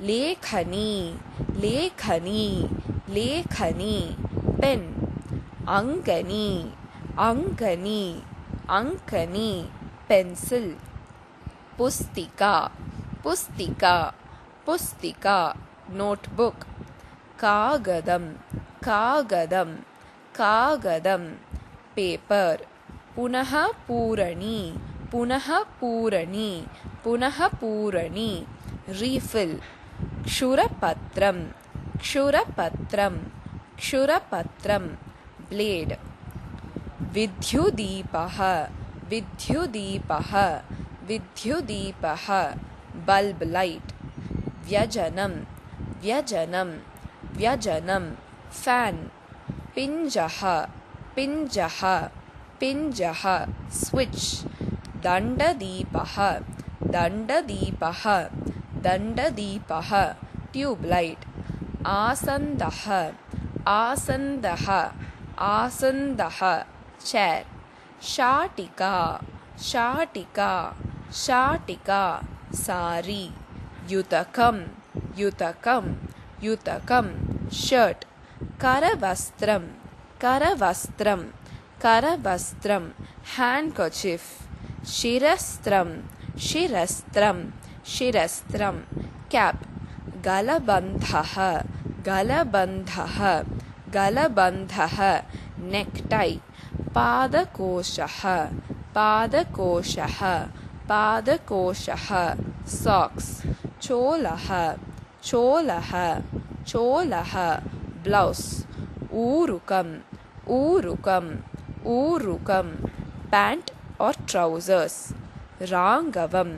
லேகனி 0.02 1.14
லேகனி 1.62 2.68
லேகனி 3.14 4.16
பென் 4.60 4.96
அங்கனி 5.66 6.70
அங்கனி 7.18 8.22
அங்கனி 8.68 9.70
பென்சில் 10.08 10.78
புஸ்திகா 11.78 12.68
புஸ்திகா 13.24 14.12
புஸ்திகா. 14.66 15.52
நோட்புக் 15.98 16.64
காகதம் 17.38 18.36
காகதம். 18.82 19.92
कागदम। 20.36 21.24
पेपर। 21.96 22.66
पुनः 23.16 23.52
पूरणी। 23.88 24.60
पुनः 25.12 25.48
पूरणी। 25.82 26.52
पुनः 27.04 27.48
पूरणी। 27.48 28.32
रीफिल। 28.90 29.60
क्षुरपत्रं 30.26 31.38
क्षुरपत्रं 31.98 33.16
क्षुरपत्रं 33.78 34.88
ब्लेड। 35.50 35.94
विद्युदीपः। 37.14 38.40
विद्युदीपः। 39.10 40.34
विद्युदीपः। 41.08 42.28
बल्ब 43.08 43.44
लाइट 43.44 43.92
व्यजनं 44.70 45.34
व्यजनं 46.02 46.70
व्यजनं 47.38 48.12
फ़ैन। 48.52 49.10
पिञ्जः 49.75 50.41
पिञ्जः 51.17 51.81
पिञ्जः 52.61 53.23
स्विच 53.81 54.21
दण्डदीपः 55.05 56.17
दण्डदीपः 56.95 58.05
दण्डदीपः 58.87 59.91
ट्यूब्लैट् 60.53 61.25
आसन्दः 61.87 62.83
आसन्दः 63.77 64.67
आसन्दः 65.53 66.41
चेर् 67.11 67.47
शाटिका 68.13 68.97
शाटिका 69.71 70.53
शाटिका 71.25 72.03
सारी 72.67 73.25
युतकं 73.91 74.61
युतकं 75.19 75.95
युतकं 76.45 77.09
शर्ट् 77.63 78.05
करवस्त्रं 78.64 79.66
करवस्त्रं 80.22 81.22
करवस्त्रं 81.86 82.86
हेण्ड्कचिफ् 83.36 84.30
शिरस्त्रं 84.96 85.90
शिरस्त्रं 86.48 87.40
शिरस्त्रं 87.94 88.78
केप् 89.36 89.66
गलबन्धः 90.28 91.34
गलबन्धः 92.10 93.18
गलबन्धः 93.96 94.98
नेक्टै 95.74 96.30
पादकोशः 96.96 98.22
पादकोशः 98.96 100.20
पादकोशः 100.90 102.08
साक्स् 102.80 103.32
चोलः 103.86 104.50
चोलः 105.30 105.92
चोलः 106.72 107.34
ब्लौस् 108.06 108.46
ऊरुकम् 109.26 109.92
ऊरुकम् 110.60 111.30
ऊरुकं 111.98 112.70
पेण्ट् 113.34 113.72
और 114.06 114.16
ट्रौसर्स् 114.30 115.00
राङ्गवं 115.72 116.52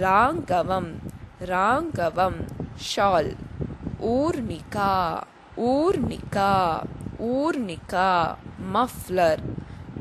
राङ्गवं 0.00 0.86
राङ्गवं 1.52 2.34
शाल् 2.90 3.30
ऊर्मिका 4.14 4.92
ऊर्मिका 5.72 6.52
ऊर्मिका 7.32 8.10
मफ्लर् 8.76 9.46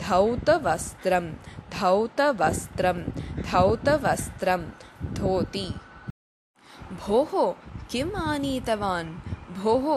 धौतवस्त्रं 0.08 1.30
धौतवस्त्रं 1.80 3.00
धौतवस्त्रं 3.52 4.64
धोती 5.20 5.68
भोः 7.06 7.32
किम् 7.92 8.16
आनीतवान् 8.30 9.16
भोः 9.62 9.88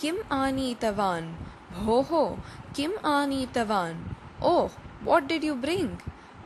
किम् 0.00 0.32
आनीतवान्? 0.32 1.34
भोः 1.74 2.36
किम् 2.74 3.06
आनीतवान्? 3.06 3.96
Oh 4.42 4.70
what 5.04 5.24
did 5.24 5.44
you 5.44 5.54
bring 5.54 5.96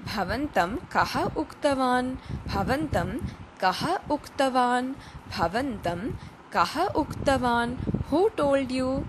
भवन्तं 0.06 0.76
कः 0.76 1.24
उक्तवान्? 1.36 2.16
भवन्तं 2.48 3.18
कः 3.64 3.96
उक्तवान्? 4.10 4.94
भवन्तं 5.38 6.10
कः 6.52 6.84
उक्तवान्? 6.84 7.76
हू 8.12 8.28
टोल्ड् 8.28 8.72
यू 8.72 9.04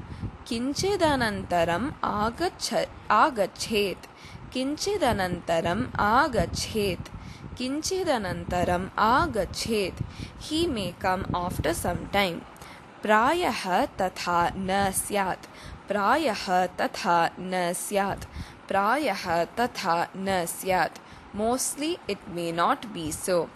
किञ्चिदनन्तरम् 0.48 1.92
आगच्छ, 2.04 2.76
आगच्छेत्। 3.12 4.08
किञ्चिदनन्तरम् 4.54 5.86
आगच्छेत्। 6.00 7.12
किञ्चिदनन्तरम् 7.58 8.90
आगच्छेत्। 9.00 10.04
हि 10.42 10.68
मे 10.68 10.94
कम् 11.02 11.36
आफ्टर् 11.36 11.74
सम् 11.74 12.08
टैम् 12.14 12.40
प्रायः 13.02 13.86
तथा 13.86 14.52
न 14.56 14.92
स्यात्। 14.92 15.46
प्रायः 15.88 16.66
तथा 16.66 17.30
न 17.40 17.74
स्यात्। 17.74 18.26
प्रायः 18.68 19.44
तथा 19.44 20.08
न 20.18 20.46
स्यात्। 20.46 21.00
Mostly 21.36 21.98
it 22.10 22.30
may 22.30 22.52
not 22.52 22.86
be 22.86 23.12
so 23.12 23.50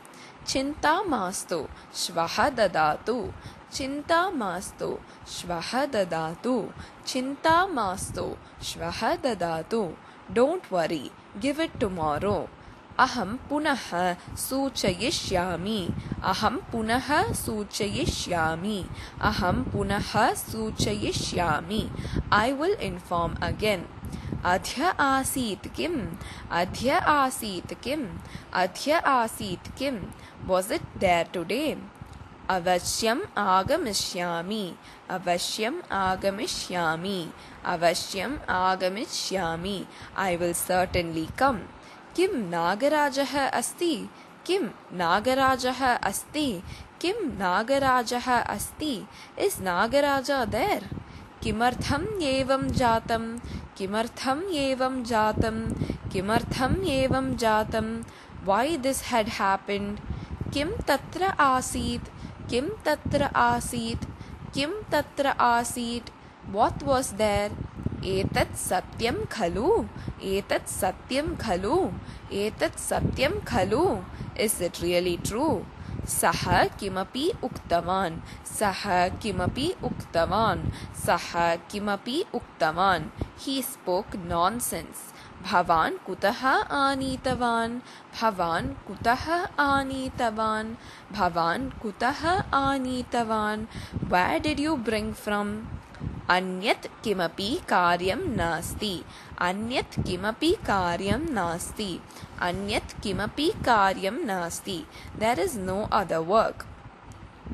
चिन्ता 0.48 1.04
मास्तु, 1.04 1.68
श्वः 1.96 2.50
ददातु। 2.50 3.32
चिन्ता 3.74 4.30
मास्तु, 4.30 4.98
श्वः 5.28 5.86
ददातु। 5.86 6.70
चिन्ता 7.08 7.68
मास्तु, 7.68 8.38
श्वः 8.64 9.16
ददातु। 9.16 9.94
Don't 10.32 10.74
worry 10.74 11.12
give 11.38 11.62
it 11.62 11.80
tomorrow 11.80 12.50
अहं 13.00 13.36
पुनः 13.36 14.16
सूचयिष्यामि। 14.36 15.90
अहं 16.24 16.58
पुनः 16.58 17.34
सूचयिष्यामि। 17.34 18.86
अहं 19.22 19.64
पुनः 19.64 20.34
सूचयिष्यामि। 20.34 21.90
ऐ 22.34 22.52
विल् 22.52 22.76
इन्फार्म् 22.76 23.36
अगेन् 23.44 23.84
अद्य 24.46 24.84
आसीत् 25.00 25.76
किम्? 25.76 26.08
अद्य 26.52 26.92
आसीत् 26.92 27.74
किम्? 27.84 28.08
अद्य 28.54 28.94
आसीत् 28.94 29.78
किम्? 29.78 30.00
वास् 30.46 30.72
इट् 30.72 30.98
देर् 30.98 31.34
टुडे 31.34 31.78
अवश्यम् 32.50 33.22
आगमिष्यामि। 33.38 34.76
अवश्यम् 35.10 35.94
आगमिष्यामि। 35.94 37.30
अवश्यम् 37.66 38.38
आगमिष्यामि। 38.50 39.86
ऐ 40.20 40.36
विल् 40.36 40.54
सर्टन्लि 40.54 41.28
कम् 41.40 41.60
किं 42.16 42.28
नागराजः 42.28 43.48
अस्ति? 43.48 44.10
किं 44.46 44.62
नागराजः 44.94 45.86
अस्ति? 45.96 46.62
किं 47.02 47.14
नागराजः 47.14 48.40
अस्ति? 48.42 49.08
Is 49.40 49.62
Nagaraj 49.62 50.32
there? 50.32 50.84
किमर्थम् 51.44 52.22
एवं 52.22 52.68
जातं 52.68 53.38
किमर्थम् 53.78 54.44
एवं 54.56 55.04
जातं 55.04 55.58
किमर्थम् 56.10 56.88
एवं 56.88 57.36
जातं 57.38 58.02
वै 58.44 58.78
दिस् 58.78 59.04
हेड् 59.06 59.30
हेपन्ड् 59.30 60.00
किं 60.54 60.70
तत्र 60.88 61.24
आसीत्? 61.24 62.10
किं 62.50 62.68
तत्र 62.86 63.24
आसीत्? 63.24 64.06
किं 64.54 64.72
तत्र 64.92 65.28
आसीत्? 65.28 66.10
वाट् 66.50 66.84
वास् 66.84 67.14
देर् 67.14 67.75
एतत् 68.04 68.58
सत्यं 68.58 69.26
खलु। 69.26 69.86
एतत् 70.22 70.70
सत्यं 70.70 71.36
खलु। 71.36 71.90
एतत् 72.32 72.80
सत्यं 72.80 73.42
खलु। 73.42 73.98
इस् 74.40 74.62
इट् 74.62 74.82
रियलि 74.82 75.18
ट्रू 75.18 75.64
सः 76.08 76.66
किमपि 76.66 77.32
उक्तवान्। 77.44 78.20
सः 78.46 79.08
किमपि 79.08 79.74
उक्तवान्। 79.84 80.72
सः 81.06 81.56
किमपि 81.56 82.26
उक्तवान्। 82.34 83.10
ही 83.40 83.62
स्पोक् 83.62 84.16
नान्सेन्स् 84.16 85.16
भवान् 85.52 85.98
कुतः 86.08 86.46
आनीतवान्? 86.62 87.80
भवान् 88.22 88.70
कुतः 88.88 89.48
आनीतवान्? 89.60 90.76
भवान् 91.12 91.70
कुतः 91.70 92.28
आनीतवान्? 92.54 93.66
Where 94.04 94.42
did 94.42 94.60
you 94.60 94.76
bring 94.76 95.14
from 95.14 95.62
अन्यत् 96.30 97.04
किमपि 97.04 97.60
कार्यं 97.70 98.36
नास्ति। 98.36 99.04
अन्यत् 99.40 100.08
किमपि 100.08 100.52
कार्यं 100.52 101.20
नास्ति। 101.20 102.00
अन्यत् 102.42 103.02
किमपि 103.02 103.50
कार्यं 103.50 104.26
नास्ति। 104.26 104.86
There 105.16 105.40
is 105.40 105.58
no 105.58 105.84
other 105.94 106.24
work 106.24 106.66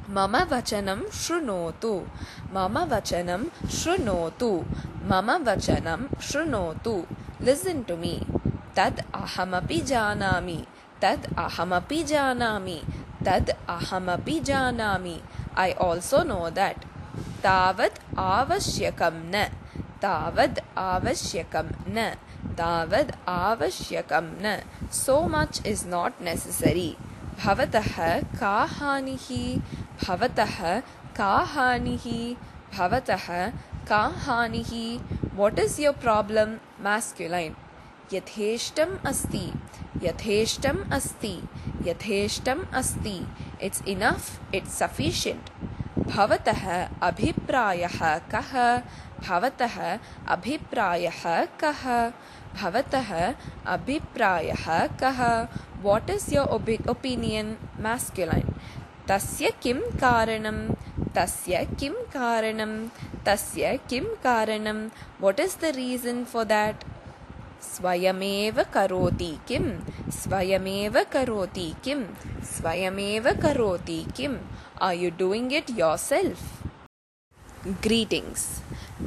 मम 0.09 0.37
वचनं 0.37 1.09
शृणोतु। 1.09 2.07
मम 2.53 2.79
वचनं 2.79 3.69
शृणोतु। 3.69 4.63
मम 5.03 5.31
वचनं 5.31 6.21
शृणोतु। 6.21 7.03
लिसन् 7.41 7.83
टु 7.83 7.97
मी 7.97 8.21
तद् 8.75 9.01
अहमपि 9.15 9.79
जानामि। 9.81 10.65
तद् 11.01 11.35
अहमपि 11.37 12.03
जानामि। 12.03 12.81
तद् 13.25 13.49
अहमपि 13.49 14.39
जानामि। 14.39 15.21
ऐ 15.57 15.71
आल्सो 15.71 16.23
नो 16.23 16.49
देट् 16.49 16.90
तावद् 17.17 18.19
आवश्यकं 18.19 19.11
न। 19.13 19.43
तावद् 20.01 20.59
आवश्यकं 20.77 21.69
न। 21.87 22.15
तावद् 22.57 23.29
आवश्यकं 23.29 24.23
न। 24.23 24.61
So 24.93 25.21
much 25.21 25.61
is 25.65 25.87
not 25.87 26.13
necessary 26.21 26.97
भवतः 27.45 28.19
का 28.19 28.63
हानिः? 28.63 29.59
भवतः 30.07 30.79
का 31.17 31.37
हानिः? 31.37 32.35
भवतः 32.77 33.49
का 33.87 34.13
हानिः? 34.17 34.99
What 35.33 35.59
is 35.59 35.79
your 35.79 36.01
problem 36.01 36.57
masculine 36.81 37.53
यथेष्टम् 38.13 39.07
अस्ति। 39.07 39.53
यथेष्टम् 40.03 40.91
अस्ति। 40.91 41.43
यथेष्टम् 41.85 42.65
अस्ति। 42.73 43.27
इट्स् 43.61 43.87
इनफ् 43.87 44.55
इट्स् 44.55 44.77
सफिशियण्ट् 44.77 45.49
भवतः 45.99 46.87
अभिप्रायः 47.01 48.17
कः? 48.17 48.77
भवतः 49.27 49.99
अभिप्रायः 50.27 51.45
कः? 51.45 52.09
भवतः 52.61 53.33
अभिप्रायः 53.65 54.87
कः? 54.87 55.47
What 55.81 56.09
is 56.09 56.33
your 56.33 56.89
opinion 56.89 57.55
masculine 57.79 58.51
तस्य 59.09 59.51
किं 59.63 59.81
कारणं? 59.81 60.73
तस्य 61.15 61.67
किं 61.79 61.93
कारणं? 61.93 62.87
तस्य 63.25 63.79
किं 63.89 64.03
कारणं? 64.03 64.89
What 65.21 65.39
is 65.39 65.61
the 65.61 65.65
reason 65.65 66.25
for 66.25 66.47
that 66.47 66.83
स्वयमेव 67.63 68.63
करोति 68.73 69.37
किं? 69.47 69.79
स्वयमेव 70.11 71.05
करोति 71.11 71.73
किं? 71.83 72.05
स्वयमेव 72.43 73.33
करोति 73.33 74.05
किम् 74.17 74.37
are 74.86 74.96
you 75.02 75.10
doing 75.18 75.52
it 75.58 75.70
yourself 76.10 76.44
greetings 77.84 78.46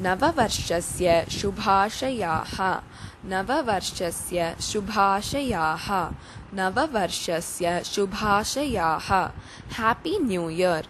नववर्षस्य 0.05 1.25
शुभाशयाः 1.37 2.55
नववर्षस्य 3.33 4.53
शुभाशयाः 4.69 5.87
नववर्षस्य 6.59 7.81
शुभाशयाः 7.93 9.09
happy 9.77 10.17
new 10.29 10.49
year 10.49 10.87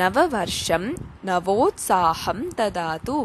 नववर्षं 0.00 0.84
नवोत्साहं 1.28 2.40
ददातु 2.58 3.18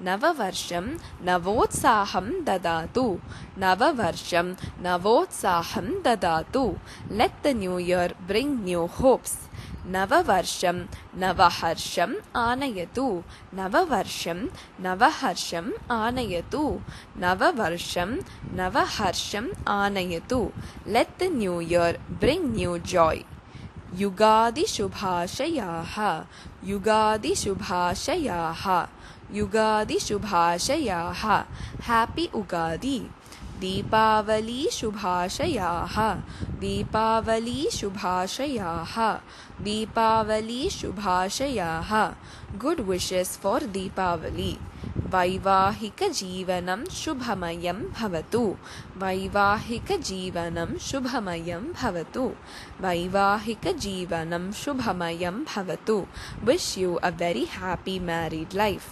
नववर्षं 0.00 0.98
नवोत्साहं 1.22 2.44
ददातु। 2.44 3.18
नववर्षं 3.58 4.54
नवोत्साहं 4.80 6.02
ददातु। 6.02 6.76
Let 7.10 7.44
the 7.44 7.46
new 7.46 7.78
year 7.78 8.26
bring 8.26 8.64
new 8.64 8.86
hopes 8.86 9.38
नववर्षं 9.86 10.86
नवहर्षम् 11.14 12.14
आनयतु। 12.36 13.22
नववर्षं 13.54 14.46
नवहर्षम् 14.80 15.92
आनयतु। 15.92 16.80
नववर्षं 17.16 18.18
नवहर्षम् 18.52 19.48
आनयतु। 19.68 20.52
Let 20.86 21.20
the 21.20 21.22
new 21.22 21.60
year 21.60 21.96
bring 22.10 22.56
new 22.56 22.78
joy 22.78 23.22
युगादिशुभाशयाः। 23.94 26.24
युगादिशुभाशयाः 26.64 28.86
युगादिशुभाशयाः 29.32 31.22
हेपी 31.88 32.26
उगादि 32.34 32.98
दीपावलीशुभाशयाः 33.60 34.66
दीपावली 39.62 40.70
शुभाशयाः। 40.70 41.94
गुड 42.58 42.80
विशेस 42.80 43.38
फॉर 43.42 43.62
दीपावली 43.62 44.58
वैवाहिकजीवनं 45.13 46.83
शुभमयं 47.01 47.79
भवतु 47.97 48.43
वैवाहिकजीवनं 49.03 50.71
शुभमयं 50.87 51.63
भवतु 51.81 52.25
वैवाहिकजीवनं 52.85 54.51
शुभमयं 54.61 55.37
भवतु 55.51 55.97
wish 56.49 56.67
you 56.79 56.93
a 57.09 57.09
very 57.21 57.45
happy 57.55 57.97
married 58.09 58.53
life 58.61 58.89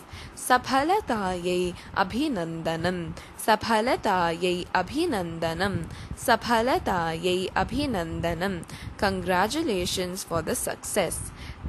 सफलतायै 0.48 1.62
अभिनन्दनं 2.04 3.00
सफलतायै 3.46 4.58
अभिनन्दनं 4.82 5.76
सफलतायै 6.26 7.40
अभिनन्दनं 7.64 8.56
कङ्ग्राचुलेशन्स् 9.04 10.26
फार् 10.30 10.46
द 10.48 10.54
सक्सेस् 10.66 11.20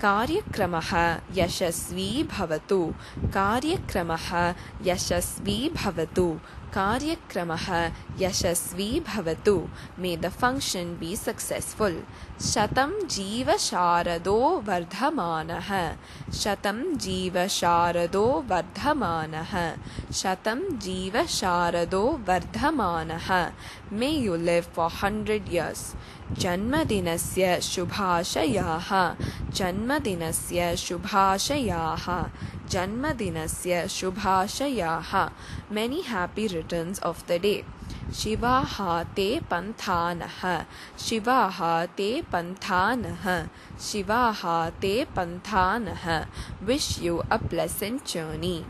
कार्यक्रमः 0.02 1.20
यशस्वी 1.34 2.24
भवतु। 2.24 2.94
कार्यक्रमः 3.18 4.56
यशस्वी 4.82 5.70
भवतु। 5.70 6.40
कार्यक्रमः 6.74 7.92
यशस्वी 8.20 9.00
भवतु। 9.00 9.68
May 10.00 10.18
the 10.18 10.30
function 10.30 10.98
be 11.00 11.16
successful 11.16 12.00
शतं 12.42 13.08
जीवशारदो 13.08 14.64
वर्धमानः। 14.66 15.96
शतं 16.32 16.98
जीवशारदो 16.98 18.46
वर्धमानः। 18.48 19.76
शतं 20.14 20.80
जीवशारदो 20.80 22.20
वर्धमानः। 22.30 23.52
May 23.92 24.08
you 24.08 24.36
live 24.36 24.62
for 24.62 24.94
hundred 24.94 25.54
years 25.54 25.94
जन्मदिनस्य 26.32 27.62
शुभाशयाः। 27.62 29.16
जन्मदिनस्य 29.50 30.78
शुभाशयाः। 30.78 32.26
जन्मदिनस्य 32.70 33.88
शुभाशयाः। 33.88 35.30
Many 35.72 36.04
happy 36.08 36.48
returns 36.48 37.04
of 37.04 37.28
the 37.28 37.32
day 37.32 37.79
शिवाः 38.14 39.04
ते 39.04 39.40
पन्थानः। 39.52 40.66
शिवाहाते 41.00 42.22
पन्थानः। 42.22 43.48
शिवाहाते 43.80 45.06
पन्थानः। 45.16 46.26
Wish 46.64 47.02
you 47.02 47.18
a 47.18 47.38
pleasant 47.38 48.06
journey 48.06 48.66